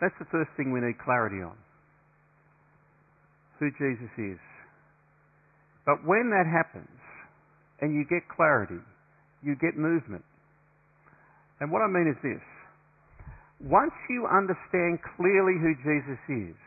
That's 0.01 0.15
the 0.19 0.27
first 0.33 0.51
thing 0.57 0.73
we 0.73 0.81
need 0.81 0.99
clarity 0.99 1.43
on 1.43 1.57
who 3.61 3.71
Jesus 3.79 4.11
is. 4.19 4.41
But 5.87 6.03
when 6.03 6.31
that 6.31 6.51
happens, 6.51 6.91
and 7.83 7.95
you 7.95 8.07
get 8.09 8.27
clarity, 8.31 8.83
you 9.43 9.55
get 9.55 9.77
movement. 9.77 10.25
And 11.61 11.71
what 11.71 11.83
I 11.83 11.87
mean 11.87 12.09
is 12.11 12.19
this 12.23 12.43
once 13.63 13.95
you 14.11 14.27
understand 14.27 14.99
clearly 15.15 15.55
who 15.63 15.75
Jesus 15.87 16.19
is, 16.27 16.59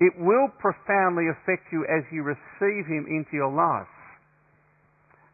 it 0.00 0.16
will 0.16 0.48
profoundly 0.56 1.28
affect 1.28 1.68
you 1.70 1.84
as 1.84 2.02
you 2.08 2.24
receive 2.24 2.88
Him 2.88 3.04
into 3.04 3.36
your 3.36 3.52
life. 3.52 3.88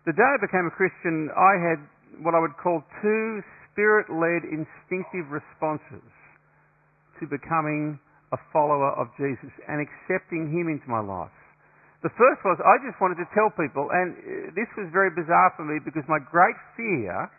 The 0.06 0.12
day 0.12 0.26
I 0.26 0.38
became 0.42 0.66
a 0.66 0.74
Christian, 0.74 1.30
I 1.34 1.54
had 1.58 1.78
what 2.22 2.34
I 2.34 2.42
would 2.42 2.58
call 2.58 2.82
two 3.02 3.42
spirit 3.70 4.10
led 4.10 4.42
instinctive 4.46 5.30
responses 5.30 6.06
to 7.22 7.30
becoming 7.30 7.98
a 8.34 8.38
follower 8.52 8.90
of 8.98 9.06
Jesus 9.14 9.54
and 9.70 9.78
accepting 9.78 10.50
Him 10.50 10.66
into 10.66 10.86
my 10.90 11.00
life. 11.00 11.34
The 12.02 12.10
first 12.18 12.42
was 12.42 12.58
I 12.62 12.78
just 12.82 12.98
wanted 13.00 13.22
to 13.22 13.28
tell 13.34 13.50
people, 13.54 13.90
and 13.90 14.14
uh, 14.14 14.54
this 14.54 14.68
was 14.74 14.90
very 14.92 15.10
bizarre 15.14 15.54
for 15.56 15.64
me 15.64 15.78
because 15.82 16.04
my 16.10 16.18
great 16.18 16.58
fear 16.74 17.30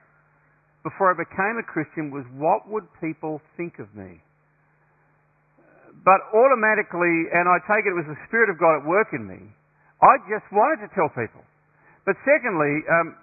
before 0.83 1.11
I 1.11 1.15
became 1.15 1.59
a 1.59 1.65
Christian 1.67 2.11
was 2.11 2.23
what 2.35 2.67
would 2.67 2.87
people 2.99 3.39
think 3.55 3.79
of 3.79 3.91
me? 3.95 4.23
But 6.05 6.19
automatically, 6.33 7.31
and 7.33 7.47
I 7.47 7.57
take 7.65 7.85
it 7.87 7.95
was 7.95 8.05
the 8.05 8.19
Spirit 8.27 8.49
of 8.49 8.57
God 8.59 8.81
at 8.81 8.83
work 8.85 9.13
in 9.13 9.25
me, 9.25 9.49
I 10.01 10.21
just 10.29 10.45
wanted 10.53 10.85
to 10.85 10.89
tell 10.93 11.09
people. 11.09 11.41
But 12.05 12.15
secondly, 12.23 12.85
um, 12.87 13.17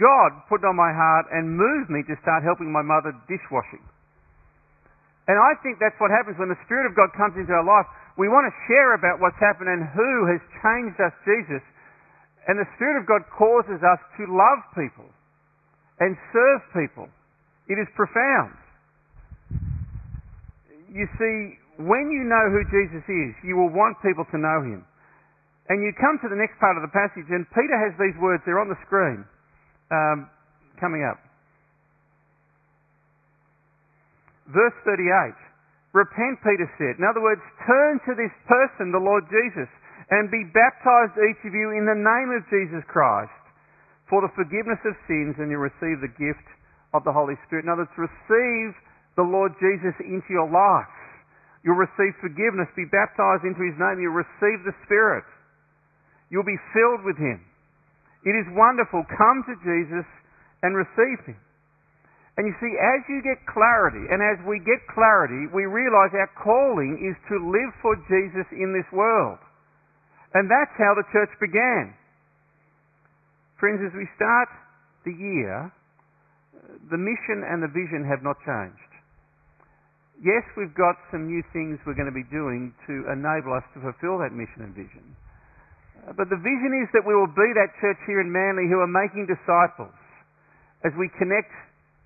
God 0.00 0.30
put 0.48 0.64
it 0.64 0.66
on 0.66 0.76
my 0.76 0.90
heart 0.90 1.28
and 1.30 1.52
moved 1.52 1.92
me 1.92 2.00
to 2.08 2.14
start 2.24 2.40
helping 2.42 2.72
my 2.72 2.80
mother 2.80 3.12
dishwashing. 3.28 3.84
And 5.28 5.36
I 5.40 5.56
think 5.64 5.80
that's 5.80 5.96
what 6.00 6.12
happens 6.12 6.36
when 6.36 6.52
the 6.52 6.60
Spirit 6.68 6.88
of 6.88 6.96
God 6.96 7.12
comes 7.16 7.36
into 7.36 7.52
our 7.52 7.64
life. 7.64 7.88
We 8.16 8.28
want 8.28 8.48
to 8.48 8.54
share 8.68 8.94
about 8.96 9.20
what's 9.20 9.38
happened 9.40 9.72
and 9.72 9.88
who 9.92 10.12
has 10.28 10.40
changed 10.60 11.00
us, 11.00 11.12
Jesus. 11.24 11.64
And 12.48 12.60
the 12.60 12.68
Spirit 12.76 13.00
of 13.00 13.08
God 13.08 13.24
causes 13.32 13.80
us 13.80 14.00
to 14.20 14.28
love 14.28 14.60
people 14.76 15.08
and 16.00 16.16
serve 16.32 16.60
people. 16.76 17.08
It 17.68 17.80
is 17.80 17.88
profound. 17.96 18.52
you 20.92 21.08
see, 21.18 21.58
when 21.78 22.10
you 22.12 22.22
know 22.26 22.44
who 22.50 22.62
Jesus 22.70 23.04
is, 23.06 23.32
you 23.42 23.58
will 23.58 23.72
want 23.72 23.98
people 24.02 24.24
to 24.30 24.38
know 24.38 24.62
him. 24.62 24.86
And 25.68 25.80
you 25.80 25.90
come 25.96 26.20
to 26.20 26.28
the 26.28 26.36
next 26.36 26.60
part 26.60 26.76
of 26.76 26.84
the 26.84 26.92
passage, 26.92 27.24
and 27.32 27.48
Peter 27.50 27.76
has 27.80 27.96
these 27.96 28.14
words, 28.20 28.44
they're 28.44 28.60
on 28.60 28.68
the 28.68 28.78
screen, 28.84 29.24
um, 29.90 30.28
coming 30.76 31.02
up. 31.02 31.18
Verse 34.52 34.76
38. 34.84 35.34
Repent, 35.96 36.42
Peter 36.44 36.68
said. 36.76 37.00
In 37.00 37.06
other 37.06 37.22
words, 37.22 37.40
turn 37.64 38.02
to 38.04 38.12
this 38.18 38.34
person, 38.44 38.92
the 38.92 39.00
Lord 39.00 39.24
Jesus, 39.30 39.70
and 40.10 40.28
be 40.28 40.44
baptized, 40.52 41.16
each 41.16 41.40
of 41.48 41.54
you, 41.54 41.72
in 41.72 41.86
the 41.88 41.96
name 41.96 42.34
of 42.34 42.44
Jesus 42.52 42.84
Christ 42.90 43.32
for 44.08 44.20
the 44.20 44.32
forgiveness 44.36 44.80
of 44.84 44.94
sins, 45.08 45.34
and 45.40 45.48
you 45.50 45.56
receive 45.56 46.00
the 46.04 46.12
gift 46.20 46.44
of 46.92 47.04
the 47.04 47.12
Holy 47.12 47.34
Spirit. 47.46 47.64
In 47.64 47.72
other 47.72 47.88
words, 47.88 47.96
receive 47.96 48.70
the 49.16 49.24
Lord 49.24 49.56
Jesus 49.56 49.96
into 50.04 50.28
your 50.30 50.48
life. 50.48 50.92
You'll 51.64 51.80
receive 51.80 52.12
forgiveness, 52.20 52.68
be 52.76 52.84
baptized 52.92 53.48
into 53.48 53.64
His 53.64 53.74
name, 53.80 53.96
you'll 53.98 54.20
receive 54.20 54.60
the 54.68 54.76
Spirit. 54.84 55.24
You'll 56.28 56.44
be 56.44 56.60
filled 56.76 57.08
with 57.08 57.16
Him. 57.16 57.40
It 58.24 58.36
is 58.36 58.44
wonderful. 58.52 59.04
Come 59.16 59.44
to 59.48 59.54
Jesus 59.64 60.04
and 60.60 60.76
receive 60.76 61.24
Him. 61.24 61.40
And 62.36 62.50
you 62.50 62.54
see, 62.58 62.72
as 62.76 63.00
you 63.08 63.22
get 63.22 63.38
clarity, 63.46 64.10
and 64.10 64.18
as 64.18 64.42
we 64.44 64.58
get 64.58 64.82
clarity, 64.90 65.46
we 65.54 65.70
realize 65.70 66.10
our 66.12 66.30
calling 66.42 66.98
is 66.98 67.14
to 67.30 67.36
live 67.38 67.72
for 67.80 67.94
Jesus 68.10 68.48
in 68.50 68.74
this 68.74 68.88
world. 68.90 69.38
And 70.34 70.50
that's 70.50 70.74
how 70.76 70.98
the 70.98 71.06
church 71.14 71.30
began. 71.38 71.94
Friends, 73.62 73.80
as 73.86 73.94
we 73.94 74.08
start 74.18 74.50
the 75.06 75.14
year, 75.14 75.70
the 76.90 76.98
mission 76.98 77.46
and 77.46 77.62
the 77.62 77.70
vision 77.70 78.02
have 78.02 78.26
not 78.26 78.36
changed. 78.42 78.93
Yes, 80.24 80.40
we've 80.56 80.72
got 80.72 80.96
some 81.12 81.28
new 81.28 81.44
things 81.52 81.76
we're 81.84 81.92
going 81.92 82.08
to 82.08 82.16
be 82.16 82.24
doing 82.32 82.72
to 82.88 83.04
enable 83.12 83.52
us 83.52 83.64
to 83.76 83.84
fulfill 83.84 84.16
that 84.24 84.32
mission 84.32 84.64
and 84.64 84.72
vision. 84.72 85.04
Uh, 86.00 86.16
but 86.16 86.32
the 86.32 86.40
vision 86.40 86.72
is 86.80 86.88
that 86.96 87.04
we 87.04 87.12
will 87.12 87.28
be 87.28 87.52
that 87.52 87.76
church 87.76 88.00
here 88.08 88.24
in 88.24 88.32
Manly 88.32 88.64
who 88.64 88.80
are 88.80 88.88
making 88.88 89.28
disciples 89.28 89.92
as 90.80 90.96
we 90.96 91.12
connect 91.20 91.52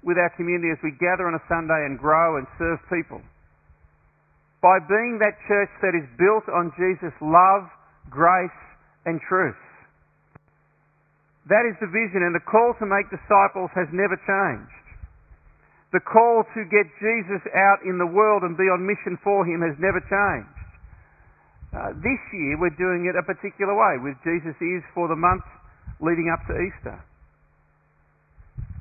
with 0.03 0.19
our 0.19 0.35
community 0.35 0.75
as 0.75 0.83
we 0.83 0.99
gather 0.99 1.31
on 1.31 1.39
a 1.39 1.45
Sunday 1.47 1.79
and 1.87 1.95
grow 1.95 2.43
and 2.43 2.47
serve 2.59 2.83
people. 2.91 3.23
By 4.59 4.83
being 4.83 5.23
that 5.23 5.39
church 5.47 5.71
that 5.79 5.95
is 5.95 6.07
built 6.19 6.51
on 6.51 6.75
Jesus' 6.75 7.15
love, 7.23 7.71
grace, 8.11 8.59
and 9.07 9.23
truth. 9.31 9.63
That 11.47 11.71
is 11.71 11.79
the 11.79 11.87
vision, 11.87 12.27
and 12.27 12.35
the 12.35 12.43
call 12.43 12.75
to 12.83 12.87
make 12.87 13.07
disciples 13.15 13.71
has 13.79 13.87
never 13.95 14.19
changed. 14.27 14.88
The 15.93 16.05
call 16.05 16.45
to 16.45 16.61
get 16.69 16.85
Jesus 17.01 17.43
out 17.57 17.81
in 17.85 17.97
the 17.97 18.07
world 18.07 18.45
and 18.45 18.57
be 18.57 18.69
on 18.69 18.85
mission 18.85 19.17
for 19.25 19.47
him 19.49 19.65
has 19.65 19.73
never 19.81 20.01
changed. 20.05 20.59
Uh, 21.73 21.93
this 22.01 22.21
year 22.33 22.61
we're 22.61 22.77
doing 22.77 23.09
it 23.09 23.17
a 23.17 23.25
particular 23.25 23.73
way, 23.73 23.97
with 24.01 24.17
Jesus 24.25 24.57
is 24.61 24.85
for 24.93 25.09
the 25.09 25.17
month 25.17 25.45
leading 26.01 26.29
up 26.33 26.45
to 26.49 26.55
Easter. 26.61 26.97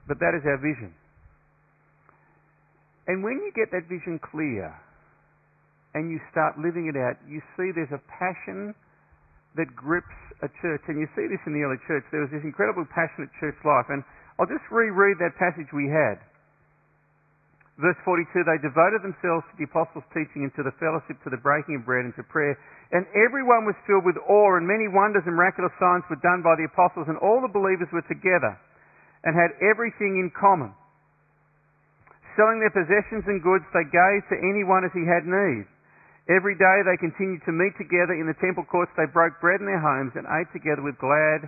But 0.08 0.20
that 0.20 0.36
is 0.36 0.44
our 0.48 0.60
vision. 0.60 0.96
And 3.08 3.24
when 3.24 3.40
you 3.40 3.52
get 3.56 3.72
that 3.72 3.88
vision 3.88 4.20
clear 4.20 4.72
and 5.96 6.12
you 6.12 6.20
start 6.32 6.60
living 6.60 6.92
it 6.92 7.00
out, 7.00 7.16
you 7.24 7.40
see 7.56 7.72
there's 7.72 7.92
a 7.96 8.04
passion 8.12 8.76
that 9.56 9.72
grips 9.76 10.16
a 10.44 10.48
church. 10.62 10.84
And 10.88 11.00
you 11.00 11.08
see 11.16 11.28
this 11.28 11.40
in 11.48 11.56
the 11.56 11.64
early 11.64 11.80
church. 11.88 12.04
There 12.12 12.22
was 12.22 12.32
this 12.32 12.44
incredibly 12.44 12.88
passionate 12.92 13.32
church 13.40 13.56
life. 13.64 13.88
And 13.90 14.04
I'll 14.40 14.48
just 14.48 14.68
reread 14.72 15.18
that 15.24 15.36
passage 15.40 15.72
we 15.72 15.88
had. 15.88 16.20
Verse 17.78 17.98
42, 18.02 18.42
they 18.42 18.58
devoted 18.58 19.06
themselves 19.06 19.46
to 19.54 19.56
the 19.62 19.70
apostles' 19.70 20.06
teaching 20.10 20.42
and 20.42 20.54
to 20.58 20.66
the 20.66 20.74
fellowship, 20.82 21.22
to 21.22 21.30
the 21.30 21.38
breaking 21.38 21.78
of 21.78 21.86
bread 21.86 22.10
and 22.10 22.16
to 22.18 22.26
prayer. 22.26 22.58
And 22.90 23.06
everyone 23.14 23.70
was 23.70 23.78
filled 23.86 24.02
with 24.02 24.18
awe, 24.26 24.58
and 24.58 24.66
many 24.66 24.90
wonders 24.90 25.22
and 25.30 25.38
miraculous 25.38 25.74
signs 25.78 26.02
were 26.10 26.18
done 26.26 26.42
by 26.42 26.58
the 26.58 26.66
apostles, 26.66 27.06
and 27.06 27.22
all 27.22 27.38
the 27.38 27.54
believers 27.54 27.86
were 27.94 28.06
together 28.10 28.58
and 29.22 29.38
had 29.38 29.54
everything 29.62 30.18
in 30.18 30.34
common. 30.34 30.74
Selling 32.34 32.58
their 32.62 32.74
possessions 32.74 33.26
and 33.30 33.46
goods, 33.46 33.66
they 33.74 33.86
gave 33.86 34.26
to 34.30 34.38
anyone 34.42 34.82
as 34.82 34.94
he 34.98 35.06
had 35.06 35.30
need. 35.30 35.70
Every 36.34 36.58
day 36.58 36.78
they 36.82 36.98
continued 36.98 37.46
to 37.46 37.54
meet 37.54 37.78
together 37.78 38.18
in 38.18 38.26
the 38.26 38.38
temple 38.42 38.66
courts. 38.66 38.92
They 38.98 39.06
broke 39.10 39.38
bread 39.38 39.62
in 39.62 39.70
their 39.70 39.82
homes 39.82 40.18
and 40.18 40.26
ate 40.28 40.50
together 40.50 40.82
with 40.82 40.98
glad 40.98 41.46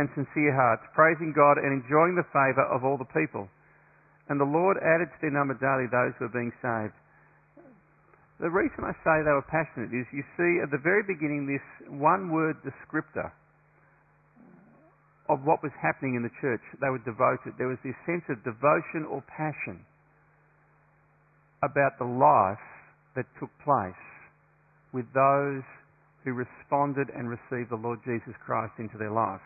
and 0.00 0.08
sincere 0.16 0.56
hearts, 0.56 0.88
praising 0.96 1.36
God 1.36 1.60
and 1.60 1.72
enjoying 1.72 2.16
the 2.16 2.26
favour 2.32 2.64
of 2.64 2.84
all 2.84 2.96
the 2.96 3.08
people. 3.12 3.48
And 4.30 4.38
the 4.38 4.46
Lord 4.46 4.78
added 4.78 5.10
to 5.10 5.18
their 5.20 5.34
number 5.34 5.58
daily 5.58 5.90
those 5.90 6.14
who 6.16 6.30
were 6.30 6.38
being 6.38 6.54
saved. 6.62 6.94
The 8.38 8.48
reason 8.48 8.86
I 8.86 8.94
say 9.04 9.20
they 9.20 9.34
were 9.36 9.44
passionate 9.50 9.92
is 9.92 10.06
you 10.14 10.24
see 10.38 10.62
at 10.62 10.70
the 10.70 10.80
very 10.80 11.02
beginning 11.02 11.44
this 11.44 11.66
one 11.90 12.30
word 12.30 12.56
descriptor 12.62 13.34
of 15.28 15.42
what 15.44 15.62
was 15.62 15.74
happening 15.82 16.14
in 16.14 16.22
the 16.22 16.32
church. 16.40 16.62
They 16.80 16.88
were 16.88 17.02
devoted. 17.02 17.58
There 17.58 17.68
was 17.68 17.82
this 17.84 17.98
sense 18.06 18.22
of 18.30 18.38
devotion 18.46 19.04
or 19.04 19.20
passion 19.28 19.84
about 21.66 21.98
the 21.98 22.08
life 22.08 22.62
that 23.18 23.26
took 23.38 23.50
place 23.66 23.98
with 24.94 25.10
those 25.12 25.66
who 26.24 26.32
responded 26.32 27.10
and 27.12 27.28
received 27.28 27.70
the 27.70 27.82
Lord 27.82 27.98
Jesus 28.06 28.34
Christ 28.46 28.72
into 28.78 28.96
their 28.96 29.12
life 29.12 29.44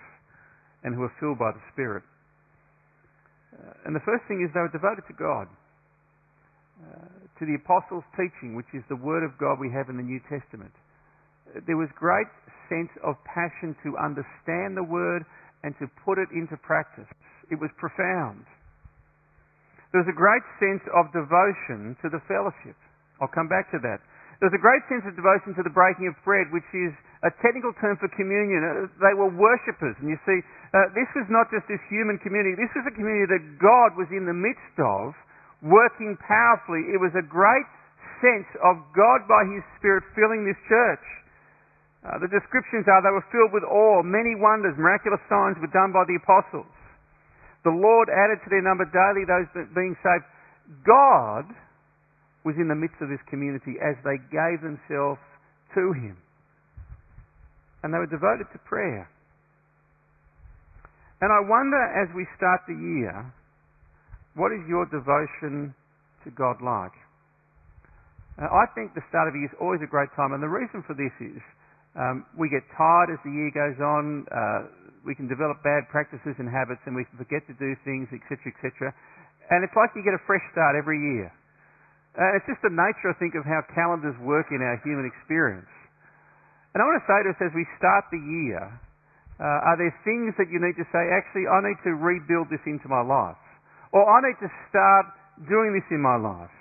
and 0.84 0.94
who 0.94 1.02
were 1.02 1.16
filled 1.18 1.40
by 1.40 1.52
the 1.52 1.64
Spirit. 1.72 2.04
Uh, 3.54 3.86
and 3.86 3.94
the 3.94 4.02
first 4.02 4.26
thing 4.26 4.42
is 4.42 4.50
they 4.52 4.60
were 4.60 4.74
devoted 4.74 5.06
to 5.06 5.14
God, 5.14 5.46
uh, 6.82 7.06
to 7.38 7.42
the 7.46 7.54
apostles' 7.54 8.04
teaching, 8.18 8.58
which 8.58 8.68
is 8.74 8.82
the 8.90 8.98
Word 8.98 9.22
of 9.22 9.38
God 9.38 9.62
we 9.62 9.70
have 9.70 9.88
in 9.88 9.96
the 9.96 10.06
New 10.06 10.20
Testament. 10.26 10.74
Uh, 11.54 11.62
there 11.66 11.78
was 11.78 11.88
great 11.94 12.28
sense 12.66 12.90
of 13.06 13.14
passion 13.22 13.76
to 13.86 13.94
understand 13.96 14.74
the 14.74 14.82
Word 14.82 15.22
and 15.62 15.72
to 15.78 15.86
put 16.04 16.18
it 16.18 16.28
into 16.34 16.58
practice. 16.60 17.08
It 17.50 17.56
was 17.62 17.70
profound. 17.78 18.44
There 19.94 20.02
was 20.02 20.10
a 20.10 20.16
great 20.16 20.42
sense 20.58 20.82
of 20.90 21.14
devotion 21.14 21.94
to 22.02 22.10
the 22.10 22.18
fellowship. 22.26 22.74
I'll 23.22 23.30
come 23.30 23.46
back 23.46 23.70
to 23.70 23.78
that. 23.78 24.02
There 24.42 24.50
was 24.50 24.58
a 24.58 24.60
great 24.60 24.82
sense 24.90 25.06
of 25.06 25.14
devotion 25.14 25.54
to 25.54 25.62
the 25.62 25.70
breaking 25.70 26.10
of 26.10 26.18
bread, 26.26 26.50
which 26.50 26.66
is 26.74 26.90
a 27.24 27.32
technical 27.40 27.72
term 27.80 27.96
for 27.96 28.08
communion. 28.12 28.60
Uh, 28.60 28.86
they 29.00 29.16
were 29.16 29.32
worshippers. 29.32 29.96
And 29.98 30.12
you 30.12 30.20
see, 30.28 30.38
uh, 30.76 30.92
this 30.92 31.08
was 31.16 31.24
not 31.32 31.48
just 31.48 31.64
this 31.72 31.80
human 31.88 32.20
community, 32.20 32.52
this 32.54 32.70
was 32.76 32.84
a 32.84 32.94
community 32.94 33.24
that 33.32 33.42
God 33.56 33.96
was 33.96 34.06
in 34.12 34.28
the 34.28 34.36
midst 34.36 34.76
of, 34.76 35.16
working 35.64 36.20
powerfully. 36.20 36.92
It 36.92 37.00
was 37.00 37.16
a 37.16 37.24
great 37.24 37.64
sense 38.20 38.48
of 38.60 38.76
God 38.92 39.24
by 39.24 39.48
His 39.48 39.64
Spirit 39.80 40.04
filling 40.12 40.44
this 40.44 40.60
church. 40.68 41.04
Uh, 42.04 42.20
the 42.20 42.28
descriptions 42.28 42.84
are 42.84 43.00
they 43.00 43.08
were 43.08 43.24
filled 43.32 43.56
with 43.56 43.64
awe. 43.64 44.04
Many 44.04 44.36
wonders, 44.36 44.76
miraculous 44.76 45.24
signs 45.24 45.56
were 45.56 45.72
done 45.72 45.88
by 45.88 46.04
the 46.04 46.20
apostles. 46.20 46.68
The 47.64 47.72
Lord 47.72 48.12
added 48.12 48.44
to 48.44 48.48
their 48.52 48.60
number 48.60 48.84
daily 48.84 49.24
those 49.24 49.48
being 49.72 49.96
saved. 50.04 50.28
God 50.84 51.48
was 52.44 52.60
in 52.60 52.68
the 52.68 52.76
midst 52.76 53.00
of 53.00 53.08
this 53.08 53.24
community 53.32 53.80
as 53.80 53.96
they 54.04 54.20
gave 54.28 54.60
themselves 54.60 55.20
to 55.72 55.96
Him. 55.96 56.20
And 57.84 57.92
they 57.92 58.00
were 58.00 58.08
devoted 58.08 58.48
to 58.56 58.58
prayer. 58.64 59.04
And 61.20 61.28
I 61.28 61.44
wonder 61.44 61.78
as 62.00 62.08
we 62.16 62.24
start 62.36 62.64
the 62.64 62.74
year, 62.74 63.12
what 64.34 64.50
is 64.50 64.64
your 64.64 64.88
devotion 64.88 65.76
to 66.24 66.32
God 66.32 66.64
like? 66.64 66.96
Uh, 68.40 68.50
I 68.50 68.66
think 68.74 68.96
the 68.96 69.04
start 69.12 69.28
of 69.28 69.36
the 69.36 69.44
year 69.44 69.52
is 69.52 69.58
always 69.62 69.84
a 69.84 69.86
great 69.86 70.10
time, 70.16 70.34
and 70.34 70.42
the 70.42 70.50
reason 70.50 70.82
for 70.82 70.96
this 70.96 71.14
is 71.22 71.38
um, 71.94 72.26
we 72.34 72.50
get 72.50 72.66
tired 72.74 73.14
as 73.14 73.22
the 73.22 73.30
year 73.30 73.52
goes 73.54 73.78
on. 73.78 74.26
Uh, 74.26 74.60
we 75.06 75.14
can 75.14 75.30
develop 75.30 75.62
bad 75.62 75.86
practices 75.92 76.34
and 76.40 76.48
habits 76.50 76.80
and 76.88 76.96
we 76.96 77.04
forget 77.14 77.44
to 77.46 77.54
do 77.60 77.76
things, 77.84 78.08
etc., 78.10 78.50
etc. 78.50 78.90
And 79.52 79.62
it's 79.62 79.76
like 79.76 79.92
you 79.94 80.02
get 80.02 80.16
a 80.16 80.24
fresh 80.26 80.42
start 80.50 80.74
every 80.74 80.98
year. 80.98 81.28
And 82.16 82.40
it's 82.40 82.48
just 82.48 82.64
the 82.64 82.72
nature, 82.72 83.12
I 83.12 83.16
think, 83.20 83.36
of 83.36 83.44
how 83.44 83.60
calendars 83.76 84.16
work 84.24 84.48
in 84.50 84.64
our 84.64 84.80
human 84.82 85.04
experience. 85.04 85.68
And 86.74 86.82
I 86.82 86.84
want 86.84 86.98
to 86.98 87.06
say 87.06 87.18
to 87.22 87.30
us 87.30 87.40
as 87.40 87.54
we 87.54 87.62
start 87.78 88.10
the 88.10 88.18
year, 88.18 88.62
uh, 89.38 89.70
are 89.70 89.78
there 89.78 89.94
things 90.02 90.34
that 90.38 90.50
you 90.50 90.58
need 90.58 90.74
to 90.74 90.86
say, 90.90 91.02
actually, 91.14 91.46
I 91.46 91.62
need 91.62 91.78
to 91.86 91.94
rebuild 91.94 92.50
this 92.50 92.62
into 92.66 92.90
my 92.90 93.02
life? 93.02 93.38
Or 93.94 94.02
I 94.02 94.22
need 94.26 94.38
to 94.42 94.50
start 94.70 95.06
doing 95.46 95.74
this 95.74 95.86
in 95.94 96.02
my 96.02 96.18
life? 96.18 96.54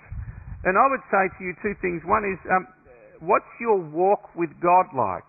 And 0.62 0.78
I 0.78 0.86
would 0.86 1.02
say 1.10 1.26
to 1.26 1.40
you 1.42 1.52
two 1.62 1.74
things. 1.82 2.02
One 2.06 2.22
is, 2.22 2.38
um, 2.50 2.66
what's 3.20 3.50
your 3.58 3.78
walk 3.78 4.30
with 4.38 4.50
God 4.62 4.86
like? 4.94 5.28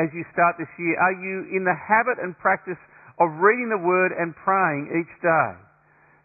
as 0.00 0.08
you 0.16 0.24
start 0.32 0.56
this 0.56 0.72
year? 0.80 0.96
Are 0.96 1.12
you 1.12 1.52
in 1.52 1.68
the 1.68 1.76
habit 1.76 2.16
and 2.16 2.32
practice 2.40 2.80
of 3.20 3.28
reading 3.36 3.68
the 3.68 3.80
Word 3.84 4.16
and 4.16 4.32
praying 4.32 4.88
each 4.88 5.14
day? 5.20 5.52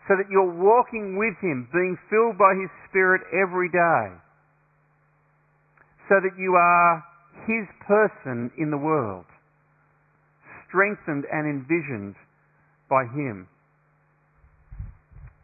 So 0.08 0.16
that 0.16 0.32
you're 0.32 0.56
walking 0.56 1.20
with 1.20 1.36
Him, 1.44 1.68
being 1.76 2.00
filled 2.08 2.40
by 2.40 2.56
His 2.56 2.72
Spirit 2.88 3.28
every 3.36 3.68
day. 3.68 4.16
So 6.08 6.22
that 6.24 6.38
you 6.40 6.56
are 6.56 7.04
His 7.48 7.68
person 7.88 8.52
in 8.58 8.72
the 8.72 8.78
world, 8.78 9.26
strengthened 10.68 11.26
and 11.32 11.48
envisioned 11.48 12.16
by 12.90 13.04
Him. 13.06 13.48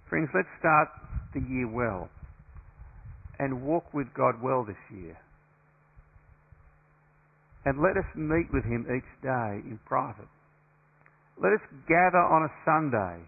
Friends, 0.09 0.29
let's 0.33 0.47
start 0.59 0.89
the 1.33 1.41
year 1.41 1.67
well. 1.67 2.09
and 3.41 3.63
walk 3.65 3.91
with 3.91 4.05
God 4.13 4.35
well 4.43 4.63
this 4.63 4.77
year. 4.93 5.17
And 7.65 7.81
let 7.81 7.97
us 7.97 8.05
meet 8.15 8.53
with 8.53 8.63
Him 8.63 8.85
each 8.85 9.09
day 9.23 9.65
in 9.65 9.79
private. 9.85 10.29
Let 11.41 11.53
us 11.53 11.65
gather 11.89 12.21
on 12.21 12.45
a 12.45 12.53
Sunday 12.65 13.25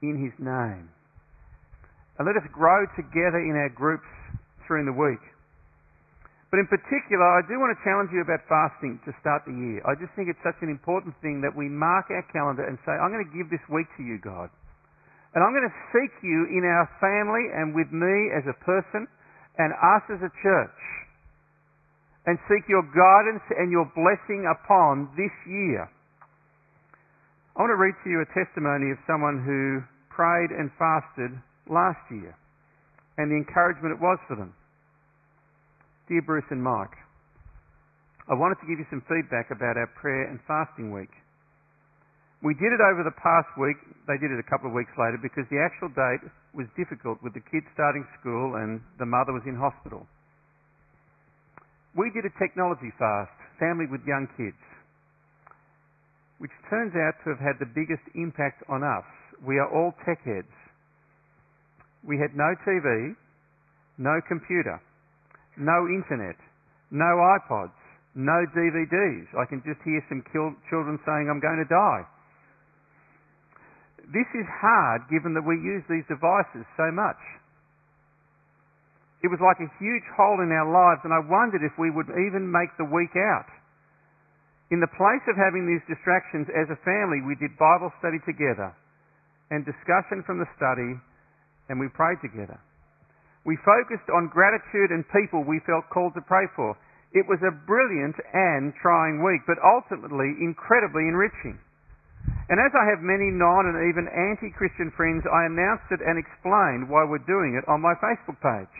in 0.00 0.16
His 0.16 0.32
name. 0.40 0.88
And 2.18 2.24
let 2.26 2.36
us 2.36 2.48
grow 2.52 2.86
together 2.96 3.40
in 3.40 3.52
our 3.52 3.68
groups 3.68 4.08
through 4.66 4.84
the 4.86 4.92
week. 4.96 5.20
But 6.52 6.60
in 6.60 6.68
particular, 6.68 7.24
I 7.24 7.40
do 7.48 7.56
want 7.56 7.72
to 7.72 7.80
challenge 7.80 8.12
you 8.12 8.20
about 8.20 8.44
fasting 8.44 9.00
to 9.08 9.16
start 9.24 9.48
the 9.48 9.56
year. 9.56 9.80
I 9.88 9.96
just 9.96 10.12
think 10.12 10.28
it's 10.28 10.44
such 10.44 10.60
an 10.60 10.68
important 10.68 11.16
thing 11.24 11.40
that 11.40 11.56
we 11.56 11.64
mark 11.64 12.12
our 12.12 12.20
calendar 12.28 12.68
and 12.68 12.76
say, 12.84 12.92
I'm 12.92 13.08
going 13.08 13.24
to 13.24 13.32
give 13.32 13.48
this 13.48 13.64
week 13.72 13.88
to 13.96 14.04
you, 14.04 14.20
God. 14.20 14.52
And 15.32 15.40
I'm 15.40 15.56
going 15.56 15.64
to 15.64 15.78
seek 15.96 16.12
you 16.20 16.52
in 16.52 16.60
our 16.68 16.84
family 17.00 17.48
and 17.56 17.72
with 17.72 17.88
me 17.88 18.36
as 18.36 18.44
a 18.44 18.52
person 18.68 19.08
and 19.56 19.72
us 19.72 20.04
as 20.12 20.20
a 20.20 20.32
church. 20.44 20.80
And 22.28 22.36
seek 22.52 22.68
your 22.68 22.84
guidance 22.84 23.48
and 23.56 23.72
your 23.72 23.88
blessing 23.96 24.44
upon 24.44 25.08
this 25.16 25.32
year. 25.48 25.88
I 27.56 27.64
want 27.64 27.72
to 27.72 27.80
read 27.80 27.96
to 28.04 28.08
you 28.12 28.20
a 28.20 28.28
testimony 28.36 28.92
of 28.92 29.00
someone 29.08 29.40
who 29.40 29.80
prayed 30.12 30.52
and 30.52 30.68
fasted 30.76 31.32
last 31.72 32.04
year 32.12 32.36
and 33.16 33.32
the 33.32 33.40
encouragement 33.40 33.96
it 33.96 34.00
was 34.04 34.20
for 34.28 34.36
them. 34.36 34.52
Dear 36.10 36.22
Bruce 36.26 36.50
and 36.50 36.58
Mike, 36.58 36.98
I 38.26 38.34
wanted 38.34 38.58
to 38.58 38.66
give 38.66 38.82
you 38.82 38.88
some 38.90 39.06
feedback 39.06 39.54
about 39.54 39.78
our 39.78 39.86
prayer 39.94 40.26
and 40.26 40.42
fasting 40.50 40.90
week. 40.90 41.14
We 42.42 42.58
did 42.58 42.74
it 42.74 42.82
over 42.82 43.06
the 43.06 43.14
past 43.22 43.46
week. 43.54 43.78
They 44.10 44.18
did 44.18 44.34
it 44.34 44.42
a 44.42 44.48
couple 44.50 44.66
of 44.66 44.74
weeks 44.74 44.90
later 44.98 45.14
because 45.22 45.46
the 45.46 45.62
actual 45.62 45.94
date 45.94 46.26
was 46.58 46.66
difficult 46.74 47.22
with 47.22 47.38
the 47.38 47.44
kids 47.54 47.70
starting 47.70 48.02
school 48.18 48.58
and 48.58 48.82
the 48.98 49.06
mother 49.06 49.30
was 49.30 49.46
in 49.46 49.54
hospital. 49.54 50.02
We 51.94 52.10
did 52.10 52.26
a 52.26 52.34
technology 52.34 52.90
fast, 52.98 53.30
family 53.62 53.86
with 53.86 54.02
young 54.02 54.26
kids, 54.34 54.58
which 56.42 56.50
turns 56.66 56.98
out 56.98 57.14
to 57.22 57.30
have 57.30 57.38
had 57.38 57.62
the 57.62 57.70
biggest 57.70 58.02
impact 58.18 58.66
on 58.66 58.82
us. 58.82 59.06
We 59.38 59.62
are 59.62 59.70
all 59.70 59.94
tech 60.02 60.18
heads. 60.26 60.50
We 62.02 62.18
had 62.18 62.34
no 62.34 62.58
TV, 62.66 63.14
no 64.02 64.18
computer 64.26 64.82
no 65.56 65.86
internet, 65.88 66.36
no 66.90 67.10
iPods, 67.38 67.76
no 68.14 68.44
DVDs. 68.52 69.28
I 69.36 69.48
can 69.48 69.64
just 69.64 69.80
hear 69.84 70.00
some 70.08 70.22
children 70.68 71.00
saying, 71.04 71.28
I'm 71.28 71.40
going 71.40 71.60
to 71.60 71.68
die. 71.68 72.04
This 74.12 74.28
is 74.36 74.46
hard 74.60 75.08
given 75.08 75.32
that 75.34 75.46
we 75.46 75.56
use 75.56 75.84
these 75.88 76.04
devices 76.10 76.66
so 76.76 76.90
much. 76.92 77.20
It 79.22 79.30
was 79.30 79.38
like 79.38 79.62
a 79.62 79.70
huge 79.78 80.02
hole 80.18 80.42
in 80.42 80.50
our 80.50 80.66
lives, 80.66 81.06
and 81.06 81.14
I 81.14 81.22
wondered 81.22 81.62
if 81.62 81.72
we 81.78 81.94
would 81.94 82.10
even 82.10 82.50
make 82.50 82.74
the 82.74 82.90
week 82.90 83.14
out. 83.14 83.46
In 84.74 84.82
the 84.82 84.90
place 84.98 85.22
of 85.30 85.38
having 85.38 85.62
these 85.62 85.84
distractions 85.86 86.50
as 86.50 86.66
a 86.72 86.80
family, 86.82 87.22
we 87.22 87.38
did 87.38 87.54
Bible 87.54 87.94
study 88.02 88.18
together 88.26 88.74
and 89.54 89.62
discussion 89.68 90.24
from 90.26 90.42
the 90.42 90.48
study, 90.58 90.98
and 91.68 91.78
we 91.78 91.86
prayed 91.92 92.18
together. 92.18 92.58
We 93.44 93.58
focused 93.66 94.06
on 94.10 94.30
gratitude 94.30 94.94
and 94.94 95.02
people 95.10 95.42
we 95.42 95.60
felt 95.66 95.90
called 95.90 96.14
to 96.14 96.22
pray 96.22 96.46
for. 96.54 96.78
It 97.12 97.26
was 97.28 97.42
a 97.42 97.52
brilliant 97.52 98.16
and 98.32 98.72
trying 98.80 99.20
week, 99.20 99.42
but 99.44 99.60
ultimately 99.60 100.32
incredibly 100.40 101.10
enriching. 101.10 101.58
And 102.48 102.58
as 102.60 102.72
I 102.72 102.88
have 102.88 103.02
many 103.02 103.28
non 103.34 103.66
and 103.66 103.90
even 103.90 104.08
anti 104.08 104.54
Christian 104.54 104.92
friends, 104.96 105.26
I 105.26 105.46
announced 105.50 105.90
it 105.90 106.00
and 106.00 106.16
explained 106.16 106.88
why 106.88 107.04
we're 107.04 107.24
doing 107.26 107.58
it 107.58 107.66
on 107.68 107.82
my 107.82 107.94
Facebook 107.98 108.38
page. 108.40 108.76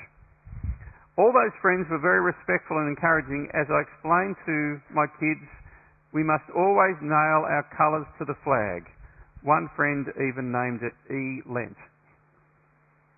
All 1.19 1.33
those 1.35 1.53
friends 1.61 1.91
were 1.91 2.01
very 2.01 2.25
respectful 2.25 2.79
and 2.79 2.89
encouraging 2.89 3.51
as 3.53 3.69
I 3.69 3.85
explained 3.85 4.37
to 4.47 4.81
my 4.95 5.05
kids 5.21 5.45
we 6.13 6.23
must 6.23 6.45
always 6.55 6.97
nail 7.01 7.49
our 7.49 7.65
colours 7.77 8.07
to 8.19 8.25
the 8.25 8.37
flag. 8.45 8.85
One 9.43 9.69
friend 9.75 10.07
even 10.17 10.53
named 10.53 10.81
it 10.85 10.93
E 11.13 11.43
Lent. 11.49 11.77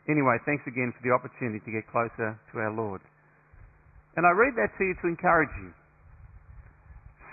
Anyway, 0.09 0.37
thanks 0.45 0.63
again 0.67 0.93
for 0.93 1.01
the 1.01 1.13
opportunity 1.15 1.61
to 1.65 1.73
get 1.73 1.89
closer 1.89 2.37
to 2.53 2.55
our 2.59 2.73
Lord. 2.73 3.01
And 4.17 4.27
I 4.27 4.31
read 4.31 4.55
that 4.57 4.71
to 4.79 4.85
you 4.85 4.95
to 5.03 5.09
encourage 5.09 5.53
you. 5.59 5.73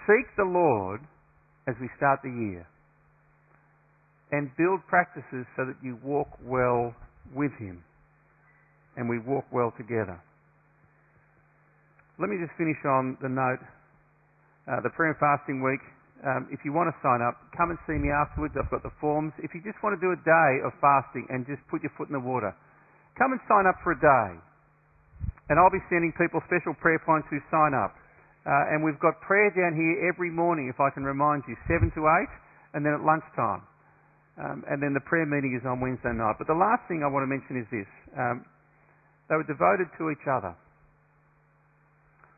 Seek 0.07 0.25
the 0.37 0.47
Lord 0.47 1.01
as 1.67 1.75
we 1.79 1.89
start 1.97 2.19
the 2.23 2.31
year 2.31 2.65
and 4.31 4.49
build 4.57 4.79
practices 4.87 5.45
so 5.55 5.67
that 5.67 5.75
you 5.83 5.99
walk 6.03 6.27
well 6.41 6.95
with 7.35 7.51
Him 7.59 7.83
and 8.95 9.07
we 9.07 9.19
walk 9.19 9.45
well 9.51 9.73
together. 9.77 10.19
Let 12.19 12.29
me 12.29 12.37
just 12.39 12.55
finish 12.57 12.77
on 12.85 13.17
the 13.21 13.29
note 13.29 13.59
uh, 14.67 14.79
the 14.83 14.89
prayer 14.95 15.11
and 15.11 15.19
fasting 15.19 15.61
week. 15.61 15.81
Um, 16.21 16.45
if 16.53 16.61
you 16.61 16.69
want 16.69 16.85
to 16.85 16.95
sign 17.01 17.17
up, 17.25 17.41
come 17.57 17.73
and 17.73 17.79
see 17.89 17.97
me 17.97 18.13
afterwards. 18.13 18.53
I've 18.53 18.69
got 18.69 18.85
the 18.85 18.93
forms. 19.01 19.33
If 19.41 19.57
you 19.57 19.61
just 19.65 19.81
want 19.81 19.97
to 19.97 20.01
do 20.01 20.13
a 20.13 20.19
day 20.21 20.51
of 20.61 20.69
fasting 20.77 21.25
and 21.33 21.49
just 21.49 21.65
put 21.65 21.81
your 21.81 21.89
foot 21.97 22.13
in 22.13 22.15
the 22.17 22.21
water, 22.21 22.53
come 23.17 23.33
and 23.33 23.41
sign 23.49 23.65
up 23.65 23.81
for 23.81 23.97
a 23.97 23.99
day. 23.99 24.31
And 25.49 25.57
I'll 25.57 25.73
be 25.73 25.81
sending 25.89 26.13
people 26.13 26.37
special 26.45 26.77
prayer 26.77 27.01
points 27.01 27.25
who 27.33 27.41
sign 27.49 27.73
up. 27.73 27.97
Uh, 28.45 28.73
and 28.73 28.85
we've 28.85 29.01
got 29.01 29.17
prayer 29.25 29.49
down 29.49 29.73
here 29.73 30.09
every 30.09 30.29
morning, 30.29 30.69
if 30.69 30.77
I 30.77 30.93
can 30.93 31.03
remind 31.03 31.41
you, 31.49 31.57
7 31.69 31.89
to 31.93 32.01
8, 32.05 32.77
and 32.77 32.85
then 32.85 32.93
at 32.93 33.01
lunchtime. 33.01 33.65
Um, 34.37 34.63
and 34.69 34.81
then 34.81 34.93
the 34.93 35.03
prayer 35.05 35.25
meeting 35.25 35.57
is 35.57 35.65
on 35.65 35.81
Wednesday 35.81 36.13
night. 36.13 36.37
But 36.37 36.47
the 36.47 36.57
last 36.57 36.85
thing 36.87 37.01
I 37.03 37.09
want 37.09 37.25
to 37.25 37.29
mention 37.29 37.59
is 37.61 37.67
this. 37.69 37.89
Um, 38.17 38.45
they 39.29 39.37
were 39.37 39.45
devoted 39.45 39.89
to 39.97 40.09
each 40.09 40.25
other. 40.25 40.53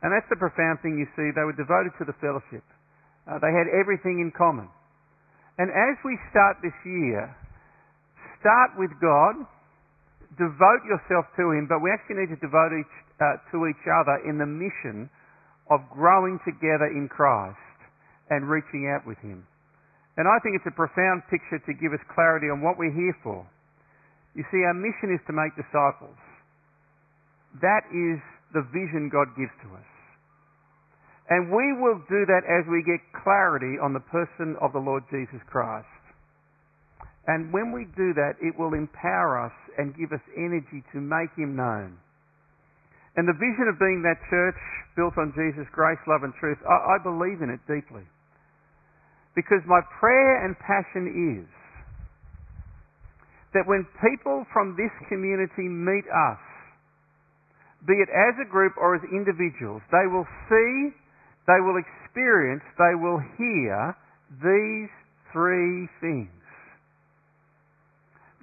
And 0.03 0.11
that's 0.11 0.27
the 0.27 0.35
profound 0.35 0.83
thing 0.83 0.99
you 0.99 1.07
see. 1.15 1.31
They 1.31 1.45
were 1.47 1.55
devoted 1.55 1.95
to 2.01 2.03
the 2.03 2.17
fellowship. 2.19 2.65
Uh, 3.27 3.39
they 3.39 3.51
had 3.55 3.71
everything 3.71 4.19
in 4.19 4.31
common. 4.35 4.67
And 5.57 5.69
as 5.69 5.95
we 6.03 6.17
start 6.33 6.57
this 6.59 6.75
year, 6.83 7.29
start 8.41 8.75
with 8.75 8.91
God, 8.99 9.39
devote 10.35 10.83
yourself 10.83 11.29
to 11.37 11.53
Him, 11.53 11.69
but 11.69 11.79
we 11.79 11.93
actually 11.93 12.25
need 12.25 12.33
to 12.35 12.41
devote 12.41 12.73
each, 12.73 12.95
uh, 13.21 13.37
to 13.53 13.69
each 13.69 13.85
other 13.85 14.19
in 14.27 14.41
the 14.41 14.49
mission 14.49 15.07
of 15.69 15.79
growing 15.93 16.41
together 16.43 16.89
in 16.91 17.07
Christ 17.07 17.57
and 18.29 18.49
reaching 18.49 18.91
out 18.91 19.07
with 19.07 19.17
Him. 19.23 19.45
And 20.17 20.27
I 20.27 20.37
think 20.41 20.57
it's 20.57 20.67
a 20.67 20.75
profound 20.75 21.23
picture 21.29 21.57
to 21.57 21.73
give 21.73 21.93
us 21.93 22.03
clarity 22.13 22.49
on 22.49 22.61
what 22.61 22.77
we're 22.77 22.93
here 22.93 23.15
for. 23.23 23.45
You 24.35 24.43
see, 24.49 24.61
our 24.65 24.73
mission 24.73 25.13
is 25.13 25.21
to 25.29 25.33
make 25.33 25.53
disciples. 25.53 26.17
That 27.61 27.85
is 27.93 28.17
the 28.53 28.65
vision 28.73 29.09
God 29.13 29.29
gives 29.37 29.53
to 29.65 29.69
us. 29.77 29.92
And 31.33 31.49
we 31.49 31.73
will 31.81 31.97
do 32.05 32.29
that 32.29 32.45
as 32.45 32.61
we 32.69 32.85
get 32.85 33.01
clarity 33.25 33.81
on 33.81 33.97
the 33.97 34.05
person 34.13 34.53
of 34.61 34.69
the 34.69 34.77
Lord 34.77 35.01
Jesus 35.09 35.41
Christ. 35.49 35.89
And 37.25 37.49
when 37.49 37.73
we 37.73 37.89
do 37.97 38.13
that, 38.13 38.37
it 38.37 38.53
will 38.53 38.77
empower 38.77 39.41
us 39.41 39.57
and 39.81 39.97
give 39.97 40.13
us 40.13 40.21
energy 40.37 40.85
to 40.93 41.01
make 41.01 41.33
Him 41.33 41.57
known. 41.57 41.97
And 43.17 43.25
the 43.25 43.33
vision 43.33 43.65
of 43.65 43.81
being 43.81 44.05
that 44.05 44.21
church 44.29 44.61
built 44.93 45.17
on 45.17 45.33
Jesus' 45.33 45.65
grace, 45.73 45.97
love, 46.05 46.21
and 46.21 46.37
truth, 46.37 46.61
I, 46.69 47.01
I 47.01 47.01
believe 47.01 47.41
in 47.41 47.49
it 47.49 47.65
deeply. 47.65 48.05
Because 49.33 49.65
my 49.65 49.81
prayer 49.97 50.45
and 50.45 50.53
passion 50.61 51.09
is 51.41 51.49
that 53.57 53.65
when 53.65 53.89
people 54.05 54.45
from 54.53 54.77
this 54.77 54.93
community 55.09 55.65
meet 55.65 56.05
us, 56.13 56.41
be 57.89 57.97
it 57.97 58.09
as 58.13 58.37
a 58.37 58.45
group 58.45 58.77
or 58.77 58.93
as 58.93 59.01
individuals, 59.09 59.81
they 59.89 60.05
will 60.05 60.29
see 60.45 60.93
they 61.47 61.59
will 61.59 61.75
experience, 61.75 62.63
they 62.77 62.95
will 62.95 63.19
hear 63.37 63.95
these 64.39 64.91
three 65.31 65.89
things. 65.99 66.29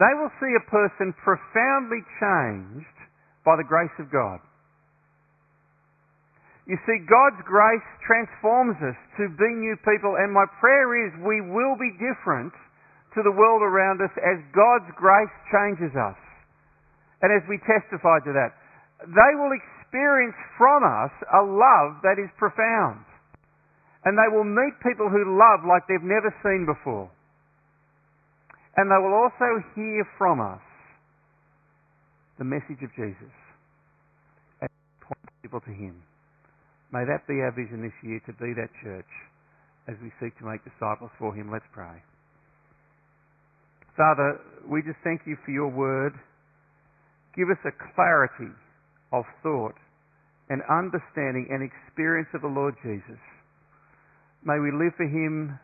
They 0.00 0.12
will 0.16 0.32
see 0.40 0.52
a 0.56 0.64
person 0.70 1.12
profoundly 1.20 2.00
changed 2.20 2.96
by 3.44 3.56
the 3.56 3.64
grace 3.64 3.92
of 4.00 4.08
God. 4.12 4.40
You 6.68 6.78
see, 6.86 7.02
God's 7.04 7.40
grace 7.44 7.84
transforms 8.06 8.76
us 8.84 8.96
to 9.18 9.28
be 9.36 9.50
new 9.58 9.76
people, 9.82 10.16
and 10.20 10.32
my 10.32 10.46
prayer 10.60 11.04
is 11.04 11.12
we 11.20 11.40
will 11.40 11.76
be 11.76 11.92
different 11.98 12.52
to 13.16 13.20
the 13.26 13.32
world 13.34 13.60
around 13.60 14.00
us 14.00 14.12
as 14.22 14.38
God's 14.54 14.88
grace 14.94 15.34
changes 15.50 15.90
us. 15.96 16.20
And 17.20 17.34
as 17.34 17.42
we 17.48 17.58
testify 17.66 18.22
to 18.24 18.32
that, 18.32 18.54
they 19.04 19.32
will 19.36 19.52
experience 19.52 19.79
experience 19.90 20.38
from 20.56 20.86
us 20.86 21.10
a 21.34 21.42
love 21.42 21.98
that 22.06 22.22
is 22.22 22.30
profound. 22.38 23.02
And 24.04 24.16
they 24.16 24.30
will 24.30 24.46
meet 24.46 24.78
people 24.86 25.10
who 25.10 25.36
love 25.36 25.66
like 25.66 25.82
they've 25.88 25.98
never 26.00 26.30
seen 26.42 26.64
before. 26.64 27.10
And 28.76 28.86
they 28.86 28.96
will 29.02 29.12
also 29.12 29.60
hear 29.74 30.06
from 30.16 30.40
us 30.40 30.62
the 32.38 32.44
message 32.44 32.80
of 32.80 32.90
Jesus 32.94 33.34
and 34.62 34.70
point 35.02 35.26
people 35.42 35.60
to 35.60 35.74
Him. 35.74 36.00
May 36.92 37.04
that 37.04 37.26
be 37.26 37.42
our 37.42 37.52
vision 37.52 37.82
this 37.82 37.98
year 38.02 38.22
to 38.26 38.32
be 38.38 38.54
that 38.54 38.70
church 38.82 39.10
as 39.88 39.96
we 40.00 40.10
seek 40.22 40.38
to 40.38 40.46
make 40.46 40.62
disciples 40.64 41.10
for 41.18 41.34
Him. 41.34 41.50
Let's 41.52 41.66
pray. 41.74 41.98
Father, 43.98 44.40
we 44.70 44.80
just 44.80 45.02
thank 45.02 45.22
you 45.26 45.36
for 45.44 45.50
your 45.50 45.68
word. 45.68 46.14
Give 47.36 47.50
us 47.50 47.60
a 47.66 47.74
clarity 47.92 48.54
of 49.12 49.24
thought 49.42 49.74
and 50.48 50.62
understanding 50.70 51.46
and 51.50 51.62
experience 51.62 52.28
of 52.34 52.42
the 52.42 52.50
Lord 52.50 52.74
Jesus. 52.82 53.20
May 54.44 54.58
we 54.58 54.72
live 54.72 54.94
for 54.96 55.06
Him 55.06 55.58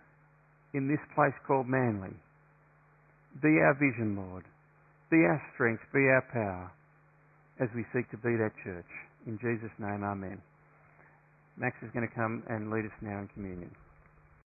in 0.75 0.89
this 0.89 1.03
place 1.15 1.35
called 1.47 1.67
Manly. 1.67 2.15
Be 3.43 3.59
our 3.61 3.75
vision, 3.75 4.17
Lord. 4.17 4.45
Be 5.11 5.19
our 5.19 5.43
strength. 5.55 5.83
Be 5.93 6.07
our 6.09 6.25
power 6.33 6.71
as 7.61 7.69
we 7.75 7.85
seek 7.95 8.11
to 8.11 8.17
be 8.17 8.37
that 8.37 8.53
church. 8.65 8.89
In 9.27 9.39
Jesus' 9.39 9.73
name, 9.79 10.05
Amen. 10.05 10.41
Max 11.57 11.77
is 11.83 11.91
going 11.93 12.07
to 12.07 12.15
come 12.15 12.43
and 12.49 12.71
lead 12.71 12.85
us 12.85 12.97
now 13.01 13.19
in 13.19 13.29
communion. 13.33 13.71